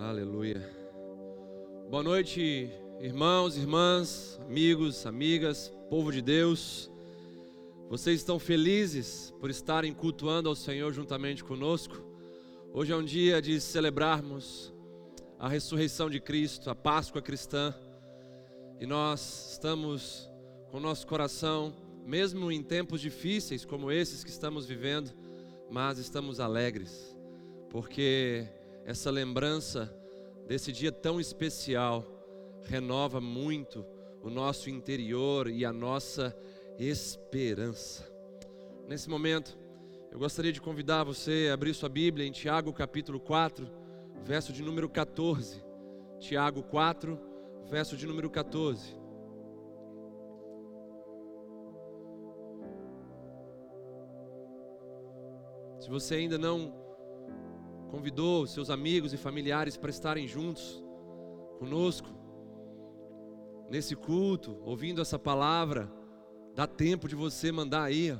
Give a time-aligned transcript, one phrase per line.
[0.00, 0.64] Aleluia.
[1.90, 6.88] Boa noite, irmãos, irmãs, amigos, amigas, povo de Deus.
[7.88, 11.96] Vocês estão felizes por estarem cultuando ao Senhor juntamente conosco?
[12.72, 14.72] Hoje é um dia de celebrarmos
[15.36, 17.74] a ressurreição de Cristo, a Páscoa cristã.
[18.80, 20.30] E nós estamos
[20.70, 21.74] com nosso coração,
[22.06, 25.10] mesmo em tempos difíceis como esses que estamos vivendo,
[25.68, 27.16] mas estamos alegres,
[27.68, 28.46] porque
[28.84, 29.94] essa lembrança
[30.46, 32.04] desse dia tão especial
[32.62, 33.84] renova muito
[34.22, 36.36] o nosso interior e a nossa
[36.78, 38.10] esperança.
[38.86, 39.58] Nesse momento,
[40.10, 43.68] eu gostaria de convidar você a abrir sua Bíblia em Tiago capítulo 4,
[44.24, 45.62] verso de número 14.
[46.18, 47.18] Tiago 4,
[47.70, 48.96] verso de número 14.
[55.80, 56.87] Se você ainda não
[57.90, 60.82] convidou seus amigos e familiares para estarem juntos
[61.58, 62.08] conosco
[63.68, 65.90] nesse culto, ouvindo essa palavra,
[66.54, 68.18] dá tempo de você mandar aí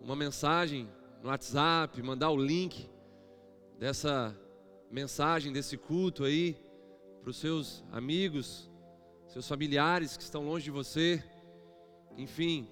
[0.00, 0.88] uma mensagem
[1.22, 2.88] no WhatsApp, mandar o link
[3.78, 4.36] dessa
[4.90, 6.56] mensagem desse culto aí
[7.20, 8.70] para os seus amigos,
[9.26, 11.22] seus familiares que estão longe de você.
[12.16, 12.68] Enfim,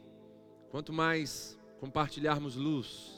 [0.71, 3.16] quanto mais compartilharmos luz,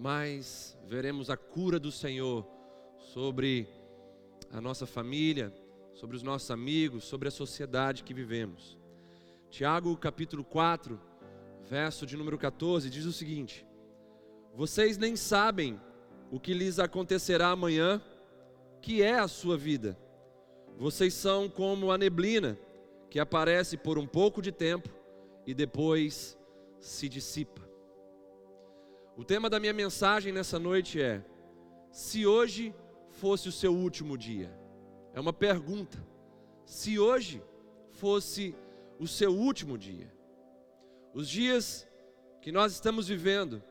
[0.00, 2.46] mais veremos a cura do Senhor
[3.12, 3.68] sobre
[4.50, 5.52] a nossa família,
[5.92, 8.78] sobre os nossos amigos, sobre a sociedade que vivemos.
[9.50, 10.98] Tiago capítulo 4,
[11.68, 13.66] verso de número 14, diz o seguinte:
[14.54, 15.78] Vocês nem sabem
[16.30, 18.00] o que lhes acontecerá amanhã,
[18.80, 19.98] que é a sua vida.
[20.78, 22.58] Vocês são como a neblina,
[23.10, 24.88] que aparece por um pouco de tempo
[25.46, 26.38] e depois
[26.78, 27.69] se dissipa.
[29.20, 31.22] O tema da minha mensagem nessa noite é:
[31.92, 32.74] se hoje
[33.10, 34.50] fosse o seu último dia.
[35.12, 36.02] É uma pergunta.
[36.64, 37.42] Se hoje
[37.90, 38.54] fosse
[38.98, 40.10] o seu último dia.
[41.12, 41.86] Os dias
[42.40, 43.62] que nós estamos vivendo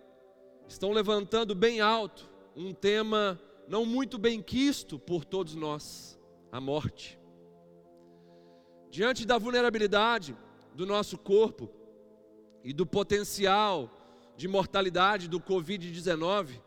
[0.67, 6.15] estão levantando bem alto um tema não muito bem quisto por todos nós:
[6.51, 7.19] a morte.
[8.91, 10.37] Diante da vulnerabilidade
[10.75, 11.71] do nosso corpo
[12.63, 13.95] e do potencial
[14.39, 16.61] de mortalidade do Covid-19,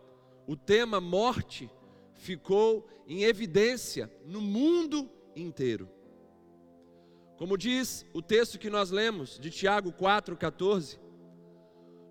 [0.46, 1.70] o tema morte
[2.12, 5.88] ficou em evidência no mundo inteiro.
[7.38, 11.00] Como diz o texto que nós lemos de Tiago 4,14,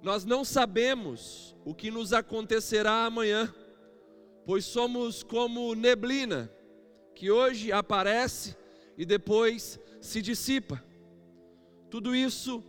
[0.02, 3.54] nós não sabemos o que nos acontecerá amanhã,
[4.44, 6.52] pois somos como neblina,
[7.14, 8.58] que hoje aparece
[8.98, 10.84] e depois se dissipa.
[11.88, 12.64] Tudo isso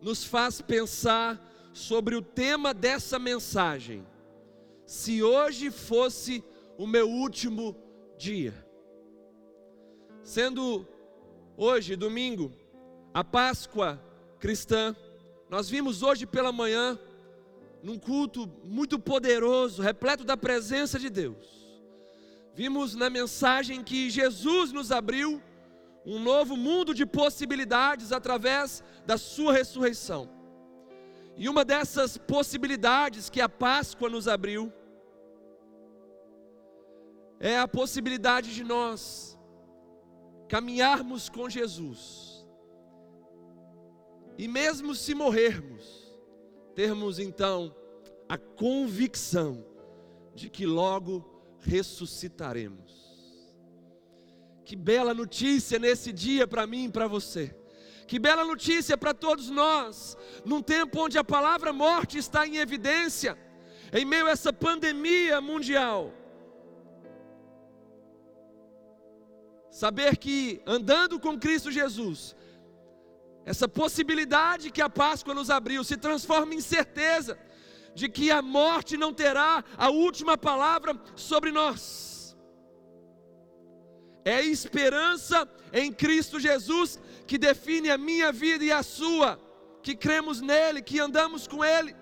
[0.00, 4.06] nos faz pensar sobre o tema dessa mensagem.
[4.86, 6.42] Se hoje fosse
[6.78, 7.76] o meu último
[8.16, 8.54] dia.
[10.22, 10.86] Sendo
[11.56, 12.52] hoje, domingo,
[13.12, 14.00] a Páscoa
[14.38, 14.94] cristã,
[15.50, 16.98] nós vimos hoje pela manhã,
[17.82, 21.64] num culto muito poderoso, repleto da presença de Deus.
[22.54, 25.42] Vimos na mensagem que Jesus nos abriu
[26.06, 30.43] um novo mundo de possibilidades através da Sua ressurreição.
[31.36, 34.72] E uma dessas possibilidades que a Páscoa nos abriu
[37.40, 39.38] é a possibilidade de nós
[40.48, 42.46] caminharmos com Jesus.
[44.38, 46.12] E mesmo se morrermos,
[46.74, 47.74] termos então
[48.28, 49.64] a convicção
[50.34, 51.24] de que logo
[51.60, 53.04] ressuscitaremos.
[54.64, 57.54] Que bela notícia nesse dia para mim e para você.
[58.06, 63.38] Que bela notícia para todos nós, num tempo onde a palavra morte está em evidência,
[63.92, 66.12] em meio a essa pandemia mundial.
[69.70, 72.36] Saber que andando com Cristo Jesus,
[73.44, 77.38] essa possibilidade que a Páscoa nos abriu se transforma em certeza
[77.94, 82.13] de que a morte não terá a última palavra sobre nós.
[84.24, 89.38] É a esperança em Cristo Jesus que define a minha vida e a sua,
[89.82, 91.94] que cremos nele, que andamos com ele.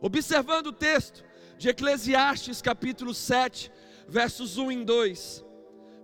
[0.00, 1.24] Observando o texto
[1.58, 3.72] de Eclesiastes, capítulo 7,
[4.06, 5.44] versos 1 e 2,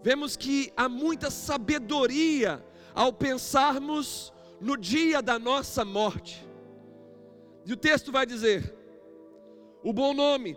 [0.03, 6.47] vemos que há muita sabedoria ao pensarmos no dia da nossa morte.
[7.65, 8.75] E o texto vai dizer:
[9.83, 10.57] o bom nome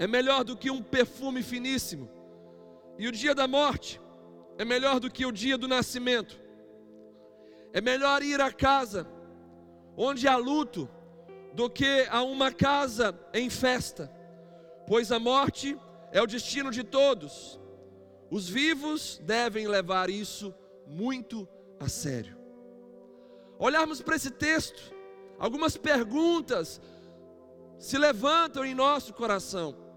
[0.00, 2.08] é melhor do que um perfume finíssimo,
[2.98, 4.00] e o dia da morte
[4.56, 6.40] é melhor do que o dia do nascimento.
[7.70, 9.06] É melhor ir à casa
[9.94, 10.88] onde há luto
[11.52, 14.10] do que a uma casa em festa,
[14.86, 15.78] pois a morte
[16.12, 17.60] é o destino de todos.
[18.30, 20.54] Os vivos devem levar isso
[20.86, 21.46] muito
[21.78, 22.38] a sério.
[23.58, 24.94] Olharmos para esse texto,
[25.38, 26.80] algumas perguntas
[27.78, 29.89] se levantam em nosso coração.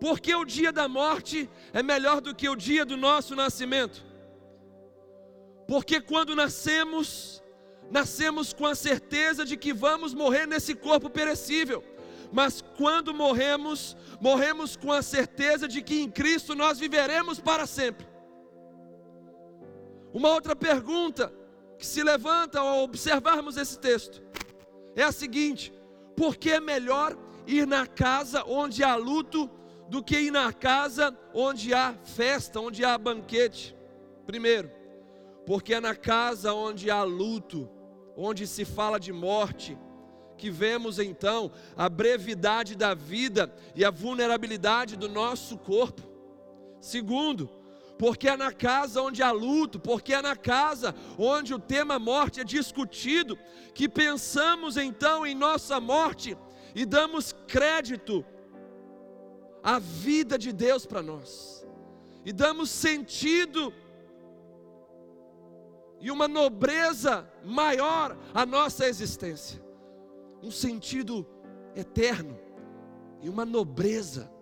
[0.00, 4.04] Por que o dia da morte é melhor do que o dia do nosso nascimento?
[5.66, 7.42] Porque quando nascemos,
[7.90, 11.84] nascemos com a certeza de que vamos morrer nesse corpo perecível.
[12.32, 18.06] Mas quando morremos, morremos com a certeza de que em Cristo nós viveremos para sempre.
[20.12, 21.32] Uma outra pergunta
[21.78, 24.22] que se levanta ao observarmos esse texto
[24.94, 25.72] é a seguinte:
[26.16, 27.16] por que é melhor
[27.46, 29.50] ir na casa onde há luto
[29.88, 33.74] do que ir na casa onde há festa, onde há banquete?
[34.26, 34.70] Primeiro,
[35.46, 37.68] porque é na casa onde há luto,
[38.16, 39.78] onde se fala de morte,
[40.36, 46.02] que vemos então a brevidade da vida e a vulnerabilidade do nosso corpo.
[46.80, 47.50] Segundo,
[47.98, 52.40] porque é na casa onde há luto, porque é na casa onde o tema morte
[52.40, 53.36] é discutido,
[53.74, 56.36] que pensamos então em nossa morte
[56.74, 58.24] e damos crédito
[59.68, 61.62] à vida de Deus para nós,
[62.24, 63.70] e damos sentido
[66.00, 69.62] e uma nobreza maior à nossa existência,
[70.42, 71.26] um sentido
[71.76, 72.38] eterno
[73.20, 74.32] e uma nobreza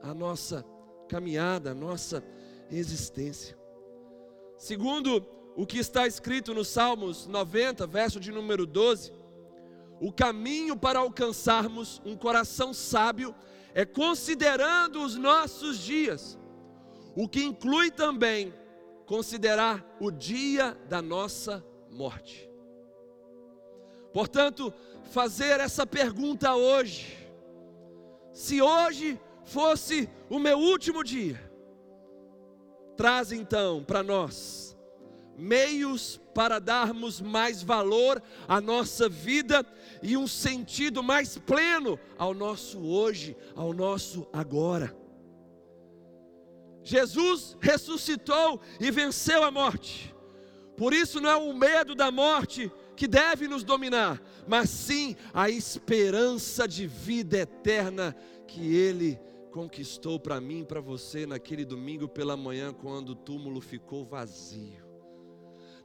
[0.00, 0.64] à nossa
[1.06, 2.24] caminhada, à nossa
[2.70, 3.58] existência.
[4.56, 5.22] Segundo
[5.54, 9.12] o que está escrito no Salmos 90, verso de número 12,
[10.00, 13.34] o caminho para alcançarmos um coração sábio
[13.74, 16.38] é considerando os nossos dias,
[17.16, 18.52] o que inclui também
[19.06, 22.50] considerar o dia da nossa morte.
[24.12, 24.72] Portanto,
[25.10, 27.16] fazer essa pergunta hoje:
[28.32, 31.40] se hoje fosse o meu último dia,
[32.96, 34.76] traz então para nós
[35.36, 39.64] meios para darmos mais valor à nossa vida
[40.02, 44.96] e um sentido mais pleno ao nosso hoje, ao nosso agora.
[46.84, 50.12] Jesus ressuscitou e venceu a morte.
[50.76, 55.48] Por isso não é o medo da morte que deve nos dominar, mas sim a
[55.48, 59.18] esperança de vida eterna que ele
[59.50, 64.81] conquistou para mim e para você naquele domingo pela manhã, quando o túmulo ficou vazio.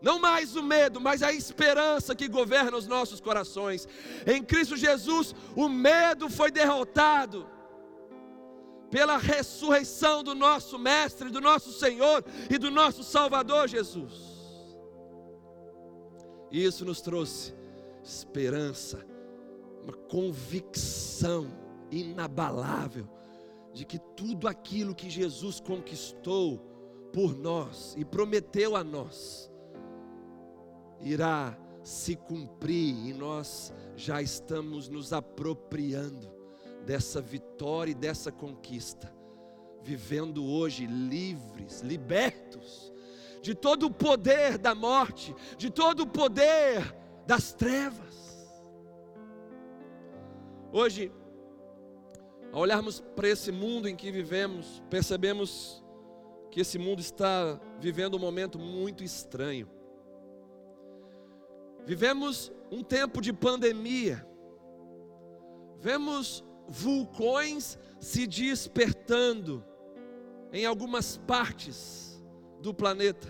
[0.01, 3.87] Não mais o medo, mas a esperança que governa os nossos corações.
[4.25, 7.47] Em Cristo Jesus, o medo foi derrotado
[8.91, 14.13] pela ressurreição do nosso Mestre, do nosso Senhor e do nosso Salvador Jesus.
[16.51, 17.53] E isso nos trouxe
[18.03, 19.05] esperança,
[19.83, 21.47] uma convicção
[21.91, 23.09] inabalável
[23.73, 26.59] de que tudo aquilo que Jesus conquistou
[27.11, 29.51] por nós e prometeu a nós
[31.01, 36.29] irá se cumprir e nós já estamos nos apropriando
[36.85, 39.13] dessa vitória e dessa conquista,
[39.81, 42.91] vivendo hoje livres, libertos
[43.41, 46.95] de todo o poder da morte, de todo o poder
[47.25, 48.17] das trevas.
[50.71, 51.11] Hoje
[52.51, 55.83] ao olharmos para esse mundo em que vivemos, percebemos
[56.49, 59.69] que esse mundo está vivendo um momento muito estranho.
[61.87, 64.27] Vivemos um tempo de pandemia,
[65.79, 69.63] vemos vulcões se despertando
[70.51, 72.21] em algumas partes
[72.59, 73.29] do planeta,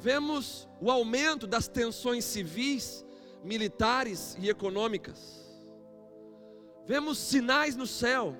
[0.00, 3.06] vemos o aumento das tensões civis,
[3.44, 5.40] militares e econômicas.
[6.84, 8.36] Vemos sinais no céu,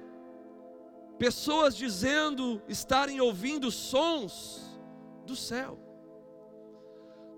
[1.17, 4.77] pessoas dizendo estarem ouvindo sons
[5.25, 5.79] do céu.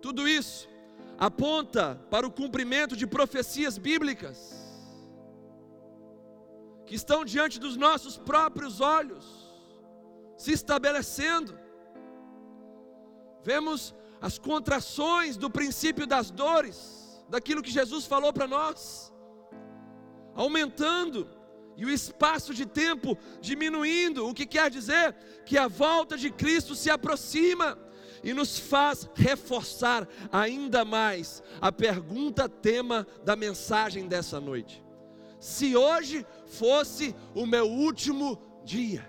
[0.00, 0.74] Tudo isso
[1.18, 4.54] aponta para o cumprimento de profecias bíblicas
[6.86, 9.24] que estão diante dos nossos próprios olhos,
[10.36, 11.58] se estabelecendo.
[13.42, 19.12] Vemos as contrações do princípio das dores, daquilo que Jesus falou para nós
[20.36, 21.28] aumentando
[21.76, 26.74] e o espaço de tempo diminuindo, o que quer dizer que a volta de Cristo
[26.74, 27.76] se aproxima
[28.26, 34.84] e nos faz reforçar ainda mais a pergunta tema da mensagem dessa noite.
[35.38, 39.08] Se hoje fosse o meu último dia.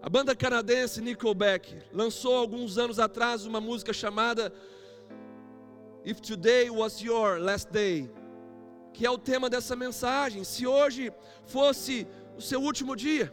[0.00, 4.50] A banda canadense Nickelback lançou alguns anos atrás uma música chamada
[6.06, 8.10] If Today Was Your Last Day,
[8.94, 10.42] que é o tema dessa mensagem.
[10.42, 11.12] Se hoje
[11.44, 13.30] fosse o seu último dia.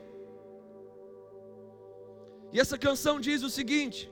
[2.54, 4.10] E essa canção diz o seguinte: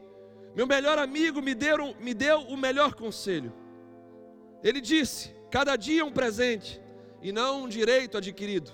[0.55, 3.53] Meu melhor amigo me deu, me deu o melhor conselho.
[4.63, 6.81] Ele disse: Cada dia um presente
[7.21, 8.71] e não um direito adquirido.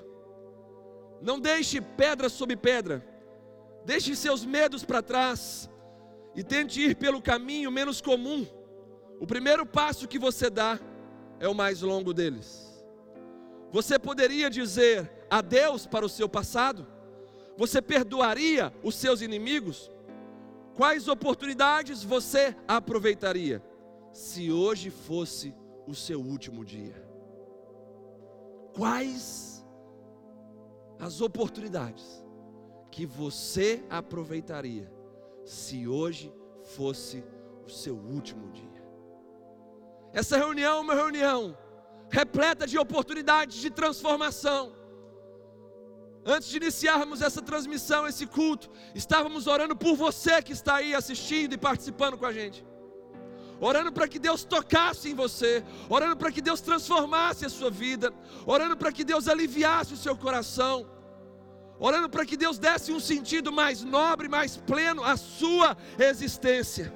[1.22, 3.06] Não deixe pedra sobre pedra.
[3.84, 5.70] Deixe seus medos para trás
[6.36, 8.46] e tente ir pelo caminho menos comum.
[9.20, 10.80] O primeiro passo que você dá
[11.40, 12.68] é o mais longo deles.
[13.72, 16.88] Você poderia dizer adeus para o seu passado?
[17.58, 19.92] Você perdoaria os seus inimigos?
[20.76, 23.64] Quais oportunidades você aproveitaria
[24.14, 25.56] se hoje fosse
[25.88, 27.04] o seu último dia?
[28.76, 29.66] Quais
[31.00, 32.24] as oportunidades
[32.92, 34.92] que você aproveitaria
[35.44, 36.32] se hoje
[36.76, 37.24] fosse
[37.66, 38.86] o seu último dia?
[40.14, 41.58] Essa reunião é uma reunião
[42.10, 44.74] repleta de oportunidades de transformação.
[46.30, 51.54] Antes de iniciarmos essa transmissão, esse culto, estávamos orando por você que está aí assistindo
[51.54, 52.66] e participando com a gente.
[53.62, 58.14] Orando para que Deus tocasse em você, orando para que Deus transformasse a sua vida,
[58.46, 60.86] orando para que Deus aliviasse o seu coração,
[61.80, 66.94] orando para que Deus desse um sentido mais nobre, mais pleno à sua existência.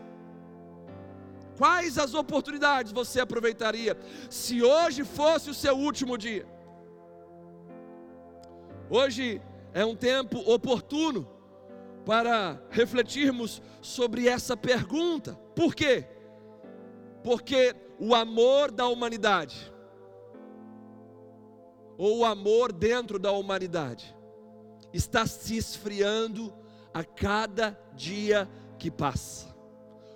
[1.58, 3.98] Quais as oportunidades você aproveitaria
[4.30, 6.46] se hoje fosse o seu último dia?
[8.94, 9.42] Hoje
[9.74, 11.26] é um tempo oportuno
[12.06, 15.34] para refletirmos sobre essa pergunta.
[15.56, 16.06] Por quê?
[17.24, 19.72] Porque o amor da humanidade,
[21.98, 24.14] ou o amor dentro da humanidade,
[24.92, 26.54] está se esfriando
[26.94, 28.46] a cada dia
[28.78, 29.56] que passa.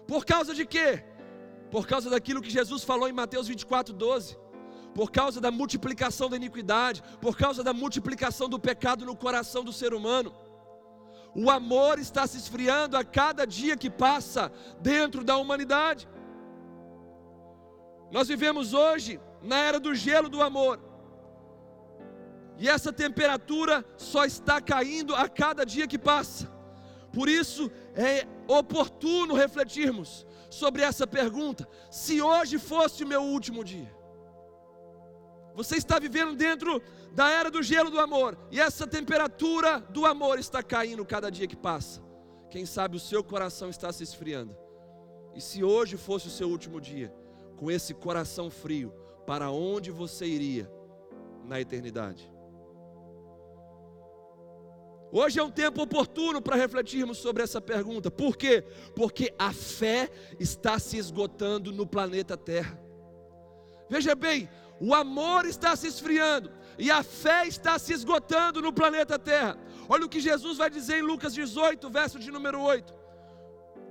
[0.05, 1.01] Por causa de quê?
[1.75, 4.37] por causa daquilo que Jesus falou em Mateus 24, 12,
[4.95, 9.73] por causa da multiplicação da iniquidade, por causa da multiplicação do pecado no coração do
[9.73, 10.33] ser humano.
[11.35, 14.49] O amor está se esfriando a cada dia que passa
[14.79, 16.07] dentro da humanidade.
[18.09, 20.79] Nós vivemos hoje na era do gelo do amor.
[22.57, 26.49] E essa temperatura só está caindo a cada dia que passa.
[27.11, 34.04] Por isso é oportuno refletirmos sobre essa pergunta: se hoje fosse o meu último dia.
[35.55, 36.81] Você está vivendo dentro
[37.13, 41.47] da era do gelo do amor, e essa temperatura do amor está caindo cada dia
[41.47, 42.03] que passa.
[42.49, 44.55] Quem sabe o seu coração está se esfriando.
[45.33, 47.13] E se hoje fosse o seu último dia,
[47.55, 48.93] com esse coração frio,
[49.25, 50.69] para onde você iria
[51.45, 52.31] na eternidade?
[55.11, 58.11] Hoje é um tempo oportuno para refletirmos sobre essa pergunta.
[58.11, 58.61] Por quê?
[58.93, 62.77] Porque a fé está se esgotando no planeta Terra.
[63.89, 69.17] Veja bem, o amor está se esfriando e a fé está se esgotando no planeta
[69.17, 69.57] Terra.
[69.87, 72.93] Olha o que Jesus vai dizer em Lucas 18, verso de número 8.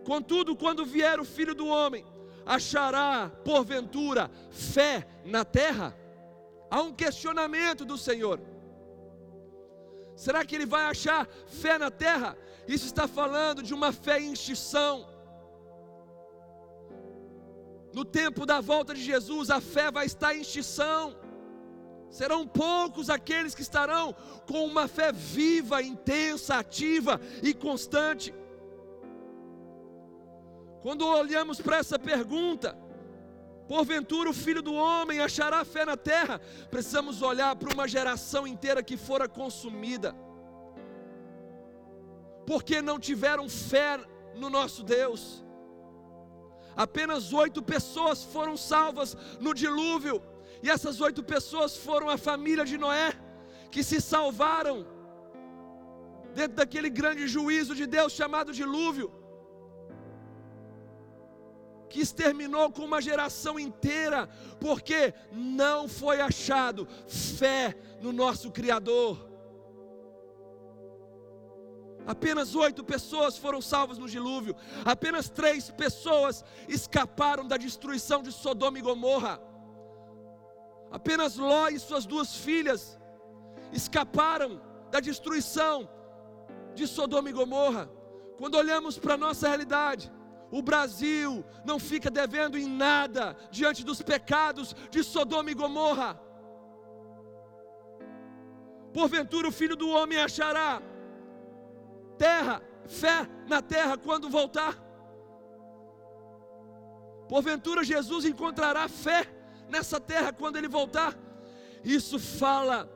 [0.05, 2.05] Contudo, quando vier o filho do homem,
[2.45, 5.97] achará, porventura, fé na terra?
[6.71, 8.41] Há um questionamento do Senhor.
[10.15, 12.37] Será que ele vai achar fé na terra?
[12.69, 15.09] Isso está falando de uma fé em extinção.
[17.95, 21.17] No tempo da volta de Jesus, a fé vai estar em extinção.
[22.11, 24.15] Serão poucos aqueles que estarão
[24.47, 28.35] com uma fé viva, intensa, ativa e constante.
[30.83, 32.77] Quando olhamos para essa pergunta,
[33.67, 36.41] Porventura o filho do homem achará fé na terra.
[36.71, 40.15] Precisamos olhar para uma geração inteira que fora consumida,
[42.47, 43.99] porque não tiveram fé
[44.35, 45.44] no nosso Deus.
[46.77, 50.23] Apenas oito pessoas foram salvas no dilúvio,
[50.63, 53.13] e essas oito pessoas foram a família de Noé,
[53.71, 54.87] que se salvaram
[56.35, 59.13] dentro daquele grande juízo de Deus chamado dilúvio
[61.95, 64.29] que exterminou com uma geração inteira,
[64.59, 69.34] porque não foi achado fé no nosso Criador.
[72.07, 78.79] Apenas oito pessoas foram salvas no dilúvio, apenas três pessoas escaparam da destruição de Sodoma
[78.79, 79.41] e Gomorra.
[80.91, 82.99] Apenas Ló e suas duas filhas
[83.73, 85.89] escaparam da destruição
[86.75, 87.91] de Sodoma e Gomorra.
[88.39, 90.13] Quando olhamos para a nossa realidade,
[90.51, 96.21] o Brasil não fica devendo em nada diante dos pecados de Sodoma e Gomorra.
[98.93, 100.81] Porventura o filho do homem achará
[102.19, 104.75] terra, fé na terra quando voltar.
[107.29, 109.27] Porventura Jesus encontrará fé
[109.69, 111.15] nessa terra quando ele voltar.
[111.83, 112.89] isso fala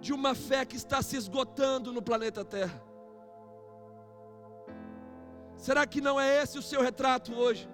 [0.00, 2.82] de uma fé que está se esgotando no planeta Terra.
[5.56, 7.68] Será que não é esse o seu retrato hoje?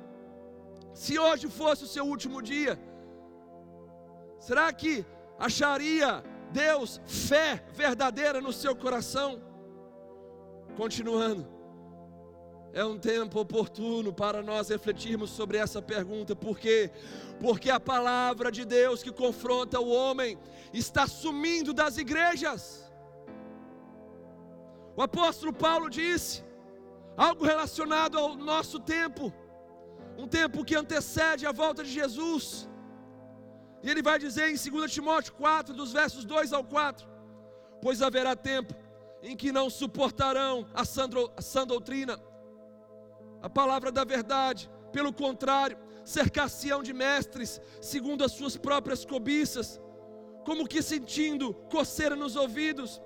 [0.92, 2.78] Se hoje fosse o seu último dia,
[4.38, 5.06] será que
[5.38, 9.40] acharia Deus fé verdadeira no seu coração?
[10.78, 11.44] Continuando,
[12.72, 16.92] é um tempo oportuno para nós refletirmos sobre essa pergunta, por quê?
[17.40, 20.38] Porque a palavra de Deus que confronta o homem
[20.72, 22.62] está sumindo das igrejas.
[24.96, 26.44] O apóstolo Paulo disse:
[27.16, 29.32] algo relacionado ao nosso tempo,
[30.16, 32.68] um tempo que antecede a volta de Jesus.
[33.82, 37.04] E ele vai dizer em 2 Timóteo 4, dos versos 2 ao 4:
[37.82, 38.74] Pois haverá tempo
[39.22, 42.20] em que não suportarão a sã doutrina,
[43.42, 49.80] a palavra da verdade, pelo contrário, cercar-se-ão de mestres, segundo as suas próprias cobiças,
[50.44, 53.02] como que sentindo coceira nos ouvidos,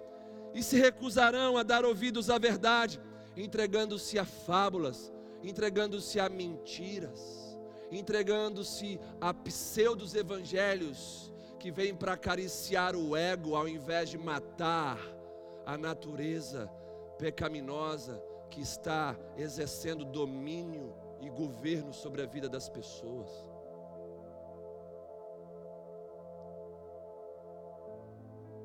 [0.55, 3.01] e se recusarão a dar ouvidos à verdade
[3.37, 7.59] entregando-se a fábulas, entregando-se a mentiras,
[7.91, 14.99] entregando-se a pseudos evangelhos que vêm para acariciar o ego ao invés de matar
[15.65, 16.71] a natureza
[17.19, 23.31] pecaminosa que está exercendo domínio e governo sobre a vida das pessoas.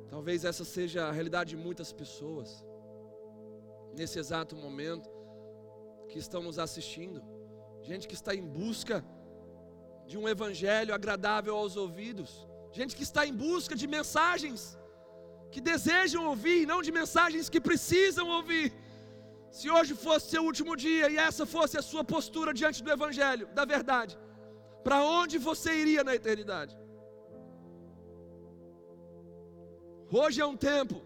[0.10, 2.66] Talvez essa seja a realidade de muitas pessoas
[3.94, 5.10] nesse exato momento,
[6.10, 7.22] que estão nos assistindo,
[7.82, 9.04] gente que está em busca
[10.06, 14.78] de um evangelho agradável aos ouvidos, gente que está em busca de mensagens
[15.52, 18.68] que desejam ouvir, não de mensagens que precisam ouvir.
[19.58, 23.48] Se hoje fosse seu último dia e essa fosse a sua postura diante do evangelho,
[23.60, 24.18] da verdade,
[24.84, 26.78] para onde você iria na eternidade?
[30.12, 31.02] Hoje é um tempo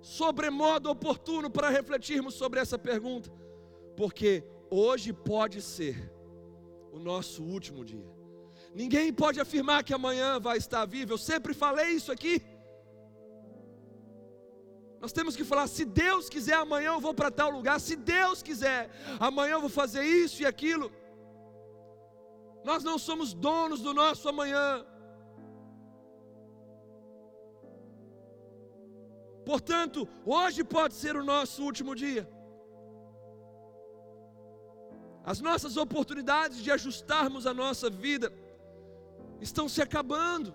[0.00, 3.30] sobremodo oportuno para refletirmos sobre essa pergunta,
[3.96, 6.12] porque hoje pode ser
[6.92, 8.18] o nosso último dia.
[8.74, 11.14] Ninguém pode afirmar que amanhã vai estar vivo.
[11.14, 12.40] Eu sempre falei isso aqui.
[15.00, 17.80] Nós temos que falar: se Deus quiser, amanhã eu vou para tal lugar.
[17.80, 20.90] Se Deus quiser, amanhã eu vou fazer isso e aquilo.
[22.64, 24.84] Nós não somos donos do nosso amanhã.
[29.44, 32.28] Portanto, hoje pode ser o nosso último dia.
[35.24, 38.32] As nossas oportunidades de ajustarmos a nossa vida
[39.40, 40.54] estão se acabando.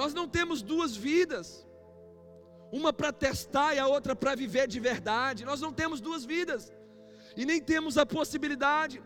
[0.00, 1.46] Nós não temos duas vidas,
[2.70, 5.44] uma para testar e a outra para viver de verdade.
[5.44, 6.72] Nós não temos duas vidas,
[7.36, 9.02] e nem temos a possibilidade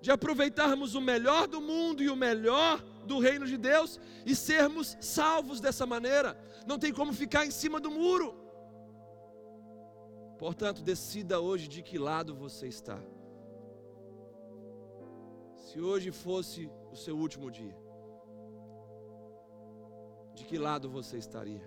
[0.00, 4.96] de aproveitarmos o melhor do mundo e o melhor do reino de Deus e sermos
[5.00, 6.36] salvos dessa maneira.
[6.66, 8.34] Não tem como ficar em cima do muro.
[10.36, 12.98] Portanto, decida hoje de que lado você está.
[15.66, 17.76] Se hoje fosse o seu último dia,
[20.38, 21.66] de que lado você estaria?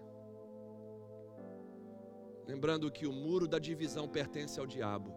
[2.52, 5.12] Lembrando que o muro da divisão pertence ao diabo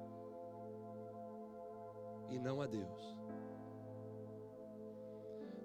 [2.30, 3.02] e não a Deus.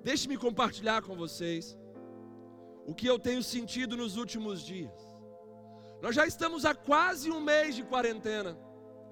[0.04, 1.78] Deixe-me compartilhar com vocês
[2.86, 5.00] o que eu tenho sentido nos últimos dias.
[6.02, 8.58] Nós já estamos há quase um mês de quarentena,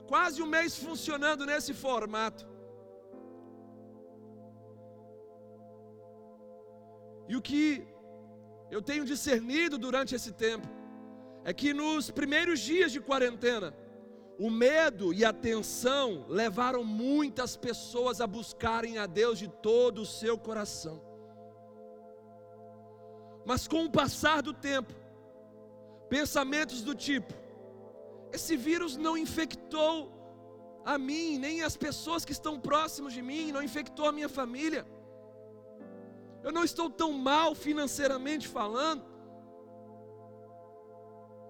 [0.08, 2.46] quase um mês funcionando nesse formato.
[7.28, 7.86] E o que
[8.70, 10.68] eu tenho discernido durante esse tempo
[11.44, 13.74] é que nos primeiros dias de quarentena,
[14.38, 20.06] o medo e a tensão levaram muitas pessoas a buscarem a Deus de todo o
[20.06, 21.02] seu coração.
[23.46, 24.94] Mas com o passar do tempo,
[26.10, 27.34] pensamentos do tipo:
[28.34, 30.12] esse vírus não infectou
[30.84, 34.86] a mim, nem as pessoas que estão próximos de mim, não infectou a minha família.
[36.48, 39.04] Eu não estou tão mal financeiramente falando.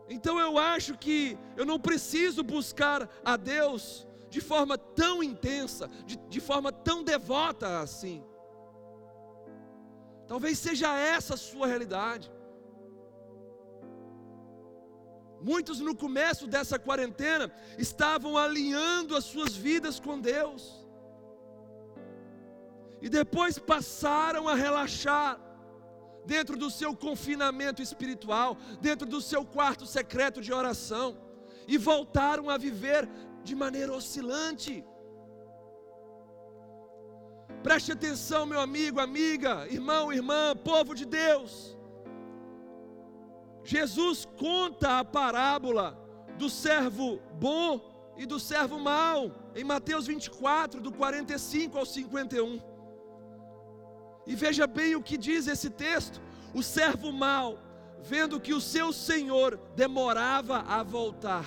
[0.10, 6.16] Então eu acho que eu não preciso buscar a Deus de forma tão intensa, de,
[6.16, 8.24] de forma tão devota assim.
[10.28, 12.32] Talvez seja essa a sua realidade.
[15.40, 20.77] Muitos no começo dessa quarentena estavam alinhando as suas vidas com Deus.
[23.02, 25.40] E depois passaram a relaxar
[26.26, 31.18] dentro do seu confinamento espiritual, dentro do seu quarto secreto de oração,
[31.68, 33.08] e voltaram a viver
[33.44, 34.84] de maneira oscilante.
[37.64, 41.78] Preste atenção, meu amigo, amiga, irmão, irmã, povo de Deus.
[43.64, 45.88] Jesus conta a parábola
[46.38, 52.77] do servo bom e do servo mau, em Mateus 24, do 45 ao 51.
[54.28, 56.22] E veja bem o que diz esse texto:
[56.54, 57.58] o servo mau,
[58.02, 61.46] vendo que o seu senhor demorava a voltar,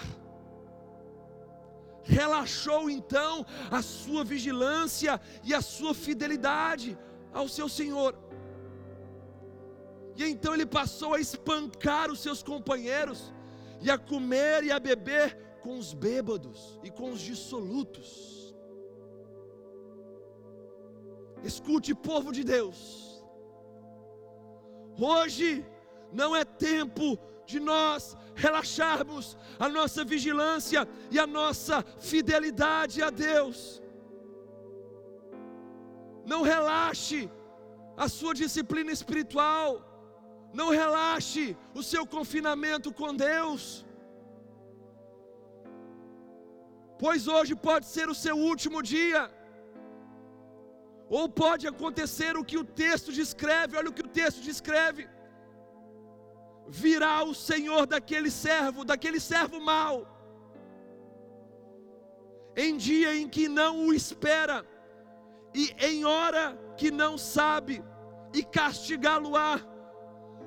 [2.02, 6.98] relaxou então a sua vigilância e a sua fidelidade
[7.32, 8.16] ao seu senhor
[10.20, 13.32] e então ele passou a espancar os seus companheiros,
[13.80, 18.39] e a comer e a beber com os bêbados e com os dissolutos.
[21.44, 23.24] Escute, povo de Deus,
[24.98, 25.64] hoje
[26.12, 33.82] não é tempo de nós relaxarmos a nossa vigilância e a nossa fidelidade a Deus.
[36.24, 37.30] Não relaxe
[37.96, 39.90] a sua disciplina espiritual
[40.52, 43.86] não relaxe o seu confinamento com Deus.
[46.98, 49.30] Pois hoje pode ser o seu último dia.
[51.10, 55.08] Ou pode acontecer o que o texto descreve, olha o que o texto descreve.
[56.68, 59.96] Virá o Senhor daquele servo, daquele servo mau,
[62.56, 64.64] em dia em que não o espera,
[65.52, 67.82] e em hora que não sabe,
[68.32, 69.60] e castigá-lo-á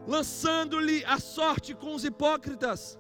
[0.07, 2.99] lançando-lhe a sorte com os hipócritas,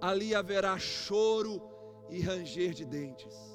[0.00, 1.60] ali haverá choro
[2.08, 3.47] e ranger de dentes.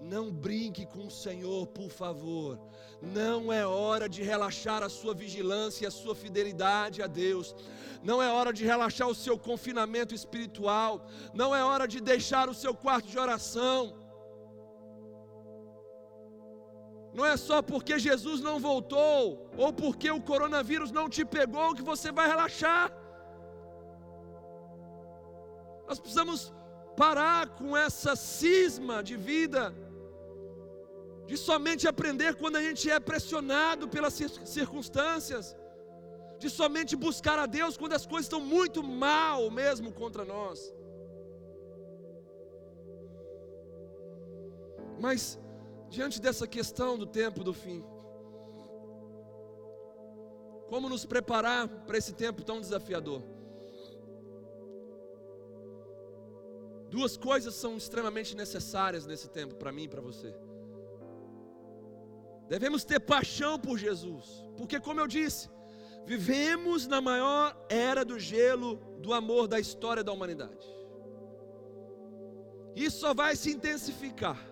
[0.00, 2.58] Não brinque com o Senhor, por favor.
[3.02, 7.54] Não é hora de relaxar a sua vigilância e a sua fidelidade a Deus.
[8.02, 11.06] Não é hora de relaxar o seu confinamento espiritual.
[11.34, 13.94] Não é hora de deixar o seu quarto de oração.
[17.12, 21.82] Não é só porque Jesus não voltou, ou porque o coronavírus não te pegou, que
[21.82, 22.92] você vai relaxar.
[25.88, 26.52] Nós precisamos
[26.96, 29.74] parar com essa cisma de vida,
[31.30, 34.14] de somente aprender quando a gente é pressionado pelas
[34.56, 35.44] circunstâncias,
[36.42, 40.58] de somente buscar a Deus quando as coisas estão muito mal mesmo contra nós.
[45.04, 45.38] Mas
[45.94, 47.78] diante dessa questão do tempo do fim.
[50.68, 53.22] Como nos preparar para esse tempo tão desafiador?
[56.96, 60.34] Duas coisas são extremamente necessárias nesse tempo para mim e para você.
[62.52, 64.26] Devemos ter paixão por Jesus,
[64.58, 65.48] porque, como eu disse,
[66.04, 70.66] vivemos na maior era do gelo do amor da história da humanidade.
[72.76, 74.50] Isso só vai se intensificar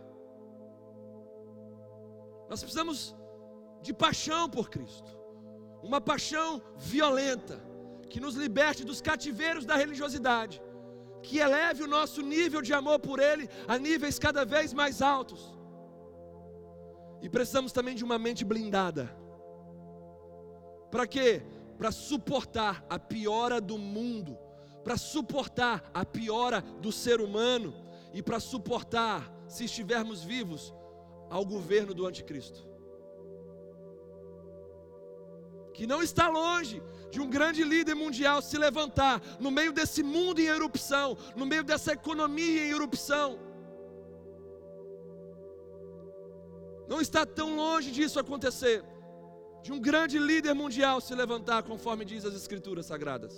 [2.49, 3.15] nós precisamos
[3.83, 5.11] de paixão por Cristo,
[5.83, 7.63] uma paixão violenta,
[8.09, 10.63] que nos liberte dos cativeiros da religiosidade,
[11.23, 15.55] que eleve o nosso nível de amor por Ele a níveis cada vez mais altos.
[17.21, 19.15] E precisamos também de uma mente blindada.
[20.91, 21.43] Para quê?
[21.77, 24.39] Para suportar a piora do mundo,
[24.83, 27.75] para suportar a piora do ser humano
[28.13, 30.75] e para suportar, se estivermos vivos,
[31.31, 32.67] ao governo do anticristo.
[35.75, 40.41] Que não está longe de um grande líder mundial se levantar no meio desse mundo
[40.41, 43.39] em erupção, no meio dessa economia em erupção.
[46.89, 48.83] Não está tão longe disso acontecer,
[49.63, 53.35] de um grande líder mundial se levantar, conforme diz as Escrituras Sagradas.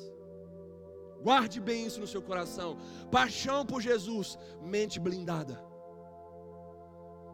[1.23, 2.79] Guarde bem isso no seu coração.
[3.11, 5.57] Paixão por Jesus, mente blindada.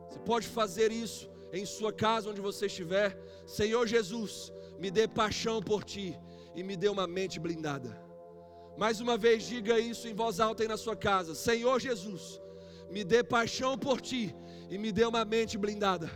[0.08, 3.16] Você pode fazer isso em sua casa, onde você estiver.
[3.46, 6.18] Senhor Jesus, me dê paixão por ti
[6.54, 7.90] e me dê uma mente blindada.
[8.76, 12.40] Mais uma vez, diga isso em voz alta aí na sua casa: Senhor Jesus,
[12.90, 14.34] me dê paixão por ti
[14.68, 16.10] e me dê uma mente blindada.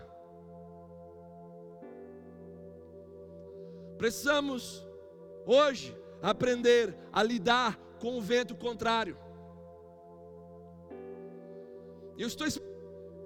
[3.97, 4.87] Precisamos
[5.47, 9.17] hoje aprender a lidar com o vento contrário.
[12.19, 12.47] Eu estou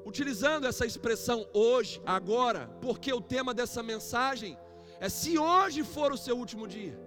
[0.05, 4.59] utilizando essa expressão hoje, agora, porque o tema dessa mensagem
[5.01, 6.99] é se hoje for o seu último dia.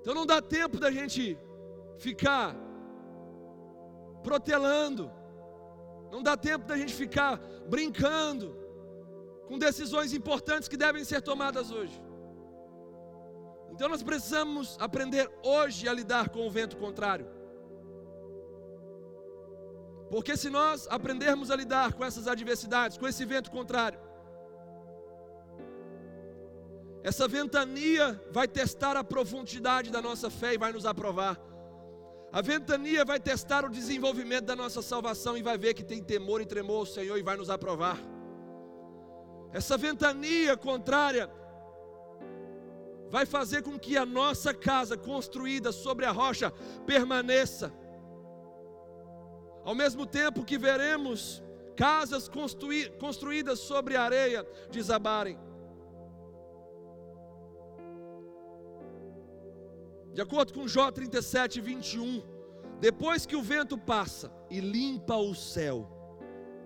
[0.00, 1.38] Então não dá tempo da gente
[1.98, 2.56] ficar
[4.22, 5.10] protelando,
[6.10, 8.56] não dá tempo da gente ficar brincando
[9.46, 12.00] com decisões importantes que devem ser tomadas hoje.
[13.72, 17.26] Então nós precisamos aprender hoje a lidar com o vento contrário.
[20.10, 23.98] Porque se nós aprendermos a lidar com essas adversidades, com esse vento contrário,
[27.02, 31.40] essa ventania vai testar a profundidade da nossa fé e vai nos aprovar.
[32.32, 36.40] A ventania vai testar o desenvolvimento da nossa salvação e vai ver que tem temor
[36.40, 37.98] e tremor ao Senhor e vai nos aprovar.
[39.52, 41.28] Essa ventania contrária
[43.08, 46.52] vai fazer com que a nossa casa construída sobre a rocha
[46.86, 47.72] permaneça.
[49.64, 51.42] Ao mesmo tempo que veremos
[51.74, 55.36] casas construí construídas sobre a areia desabarem.
[60.12, 62.22] De acordo com Jó 37, 21,
[62.80, 65.88] depois que o vento passa e limpa o céu,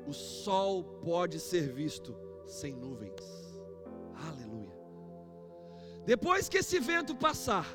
[0.07, 3.20] o sol pode ser visto sem nuvens.
[4.14, 4.72] Aleluia.
[6.07, 7.66] Depois que esse vento passar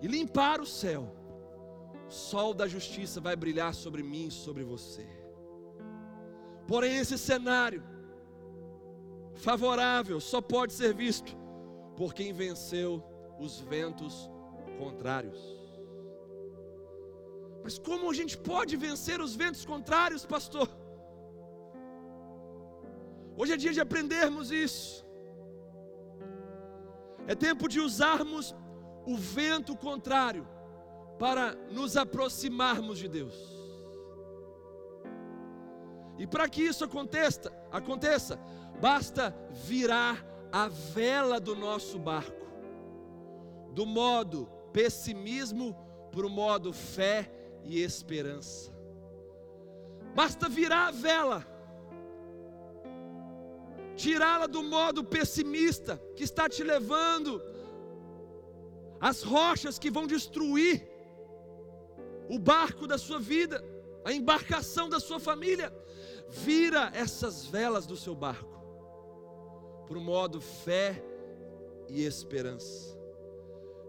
[0.00, 1.12] e limpar o céu,
[2.08, 5.06] o sol da justiça vai brilhar sobre mim e sobre você.
[6.68, 7.82] Porém, esse cenário
[9.34, 11.36] favorável só pode ser visto
[11.96, 13.02] por quem venceu
[13.38, 14.30] os ventos
[14.76, 15.40] contrários.
[17.62, 20.68] Mas como a gente pode vencer os ventos contrários, pastor?
[23.36, 25.04] Hoje é dia de aprendermos isso.
[27.26, 28.54] É tempo de usarmos
[29.04, 30.46] o vento contrário
[31.18, 33.36] para nos aproximarmos de Deus.
[36.18, 38.38] E para que isso aconteça, aconteça,
[38.80, 42.46] basta virar a vela do nosso barco
[43.76, 45.74] do modo pessimismo
[46.12, 47.32] para o modo fé
[47.64, 48.70] e esperança.
[50.14, 51.46] Basta virar a vela,
[53.96, 57.40] tirá-la do modo pessimista que está te levando
[59.00, 60.86] as rochas que vão destruir
[62.28, 63.64] o barco da sua vida,
[64.04, 65.72] a embarcação da sua família.
[66.28, 68.60] Vira essas velas do seu barco
[69.88, 71.02] para o modo fé
[71.88, 72.94] e esperança.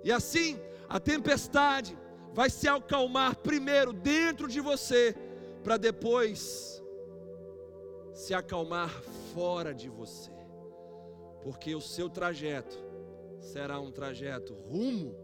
[0.01, 0.57] E assim,
[0.89, 1.97] a tempestade
[2.33, 5.15] vai se acalmar primeiro dentro de você,
[5.63, 6.81] para depois
[8.13, 8.89] se acalmar
[9.33, 10.31] fora de você,
[11.43, 12.77] porque o seu trajeto
[13.39, 15.15] será um trajeto rumo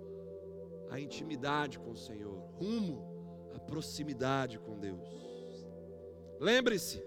[0.90, 5.08] à intimidade com o Senhor, rumo à proximidade com Deus.
[6.40, 7.04] Lembre-se,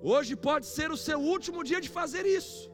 [0.00, 2.71] hoje pode ser o seu último dia de fazer isso.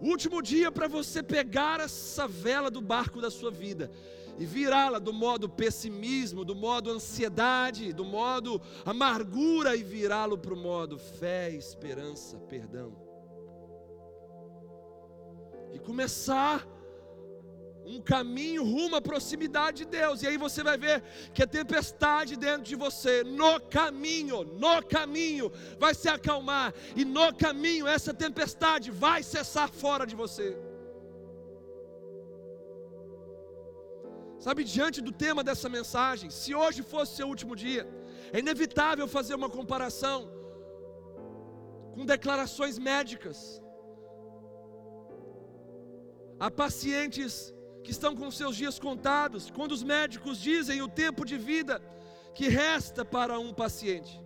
[0.00, 3.90] Último dia para você pegar essa vela do barco da sua vida
[4.38, 10.56] e virá-la do modo pessimismo, do modo ansiedade, do modo amargura e virá-lo para o
[10.56, 12.96] modo fé, esperança, perdão.
[15.74, 16.66] E começar
[17.94, 20.22] um caminho rumo à proximidade de Deus.
[20.22, 20.96] E aí você vai ver
[21.34, 25.50] que a tempestade dentro de você, no caminho, no caminho,
[25.84, 26.68] vai se acalmar.
[26.94, 30.48] E no caminho, essa tempestade vai cessar fora de você.
[34.38, 37.84] Sabe, diante do tema dessa mensagem, se hoje fosse seu último dia,
[38.32, 40.18] é inevitável fazer uma comparação
[41.94, 43.38] com declarações médicas.
[46.38, 47.34] Há pacientes
[47.82, 51.80] que estão com seus dias contados, quando os médicos dizem o tempo de vida
[52.34, 54.20] que resta para um paciente.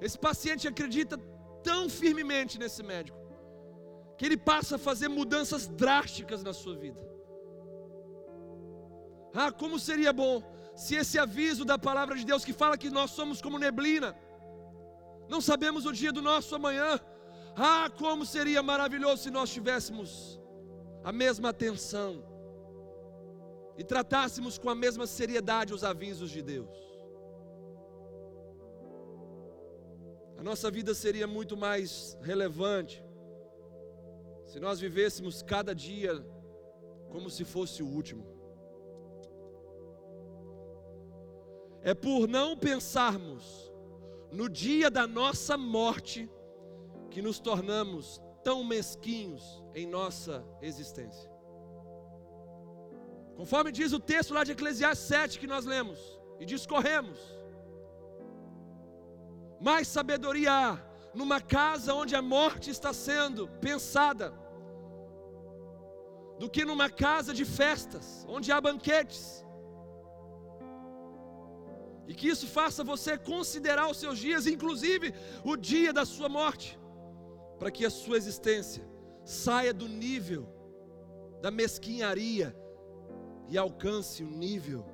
[0.00, 1.16] Esse paciente acredita
[1.62, 3.18] tão firmemente nesse médico,
[4.16, 7.00] que ele passa a fazer mudanças drásticas na sua vida.
[9.34, 10.42] Ah, como seria bom
[10.74, 14.16] se esse aviso da palavra de Deus que fala que nós somos como neblina,
[15.28, 17.00] não sabemos o dia do nosso amanhã,
[17.56, 20.40] ah, como seria maravilhoso se nós tivéssemos
[21.04, 22.24] a mesma atenção
[23.76, 26.76] e tratássemos com a mesma seriedade os avisos de Deus.
[30.38, 33.04] A nossa vida seria muito mais relevante
[34.46, 36.24] se nós vivêssemos cada dia
[37.10, 38.26] como se fosse o último.
[41.82, 43.72] É por não pensarmos
[44.30, 46.28] no dia da nossa morte
[47.12, 51.30] que nos tornamos tão mesquinhos em nossa existência.
[53.36, 56.00] Conforme diz o texto lá de Eclesiastes 7 que nós lemos
[56.40, 57.18] e discorremos,
[59.60, 60.78] mais sabedoria há
[61.14, 64.32] numa casa onde a morte está sendo pensada
[66.38, 69.44] do que numa casa de festas, onde há banquetes.
[72.08, 76.81] E que isso faça você considerar os seus dias, inclusive o dia da sua morte
[77.62, 78.84] para que a sua existência
[79.24, 80.48] saia do nível
[81.40, 82.52] da mesquinharia
[83.46, 84.84] e alcance o nível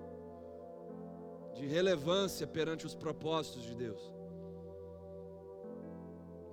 [1.54, 4.14] de relevância perante os propósitos de Deus.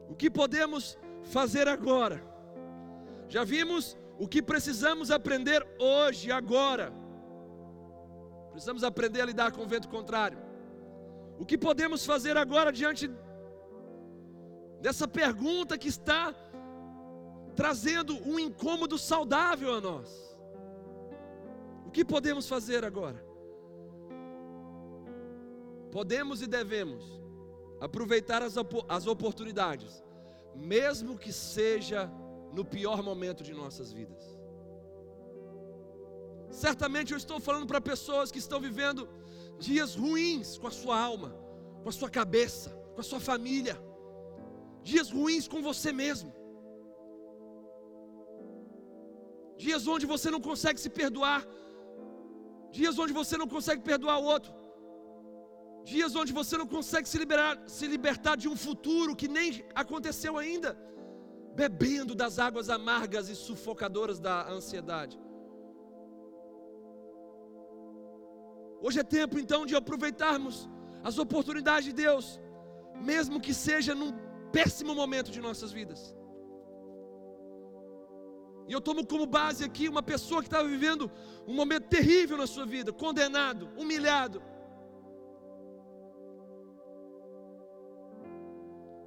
[0.07, 2.23] O que podemos fazer agora.
[3.27, 6.93] Já vimos o que precisamos aprender hoje, agora.
[8.51, 10.37] Precisamos aprender a lidar com o vento contrário.
[11.37, 13.11] O que podemos fazer agora diante
[14.85, 16.31] dessa pergunta que está
[17.55, 20.07] trazendo um incômodo saudável a nós?
[21.87, 23.19] O que podemos fazer agora?
[25.91, 27.03] Podemos e devemos
[27.81, 28.53] aproveitar as,
[28.87, 30.03] as oportunidades,
[30.53, 32.07] mesmo que seja
[32.53, 34.23] no pior momento de nossas vidas.
[36.51, 39.09] Certamente eu estou falando para pessoas que estão vivendo
[39.57, 41.35] dias ruins com a sua alma,
[41.81, 43.75] com a sua cabeça, com a sua família,
[44.89, 46.29] dias ruins com você mesmo,
[49.63, 51.41] dias onde você não consegue se perdoar,
[52.77, 54.51] dias onde você não consegue perdoar o outro,
[55.91, 59.49] dias onde você não consegue se, liberar, se libertar de um futuro que nem
[59.83, 60.71] aconteceu ainda,
[61.61, 65.15] bebendo das águas amargas e sufocadoras da ansiedade.
[68.85, 70.55] Hoje é tempo então de aproveitarmos
[71.09, 72.25] as oportunidades de Deus,
[73.11, 74.11] mesmo que seja num
[74.51, 76.15] péssimo momento de nossas vidas.
[78.67, 81.11] E eu tomo como base aqui uma pessoa que estava vivendo
[81.47, 84.41] um momento terrível na sua vida, condenado, humilhado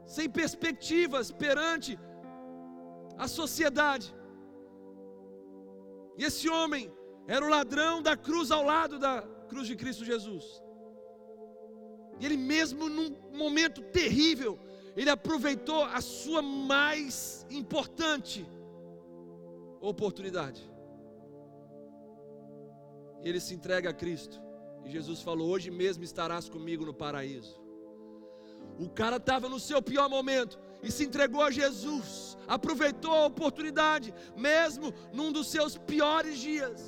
[0.08, 1.98] sem perspectivas perante
[3.24, 4.08] a sociedade.
[6.16, 6.90] E esse homem
[7.26, 10.44] era o ladrão da cruz ao lado da cruz de Cristo Jesus.
[12.18, 13.10] E ele mesmo num
[13.44, 14.58] momento terrível,
[14.98, 18.44] ele aproveitou a sua mais importante
[19.80, 20.68] oportunidade.
[23.22, 24.42] Ele se entrega a Cristo.
[24.84, 27.62] E Jesus falou: Hoje mesmo estarás comigo no paraíso.
[28.76, 34.12] O cara estava no seu pior momento e se entregou a Jesus, aproveitou a oportunidade,
[34.36, 36.82] mesmo num dos seus piores dias.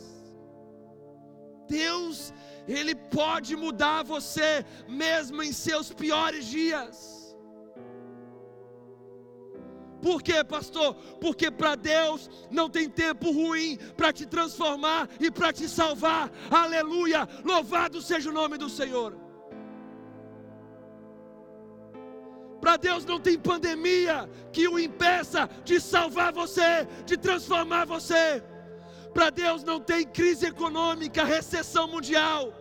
[1.68, 2.34] Deus,
[2.66, 7.19] Ele pode mudar você, mesmo em seus piores dias.
[10.00, 10.94] Por quê, pastor?
[11.20, 16.30] Porque para Deus não tem tempo ruim para te transformar e para te salvar.
[16.50, 17.28] Aleluia!
[17.44, 19.16] Louvado seja o nome do Senhor.
[22.60, 28.42] Para Deus não tem pandemia que o impeça de salvar você, de transformar você.
[29.14, 32.52] Para Deus não tem crise econômica, recessão mundial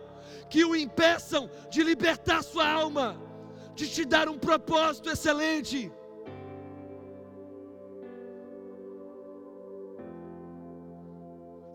[0.48, 3.16] que o impeçam de libertar sua alma,
[3.74, 5.92] de te dar um propósito excelente.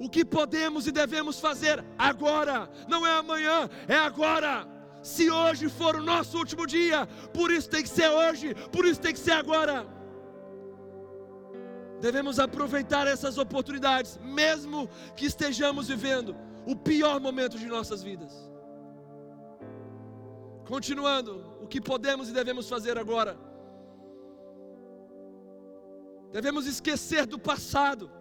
[0.05, 4.67] O que podemos e devemos fazer agora, não é amanhã, é agora
[5.01, 9.01] se hoje for o nosso último dia, por isso tem que ser hoje, por isso
[9.01, 9.87] tem que ser agora.
[11.99, 16.35] Devemos aproveitar essas oportunidades, mesmo que estejamos vivendo
[16.67, 18.31] o pior momento de nossas vidas.
[20.67, 23.35] Continuando, o que podemos e devemos fazer agora?
[26.31, 28.14] Devemos esquecer do passado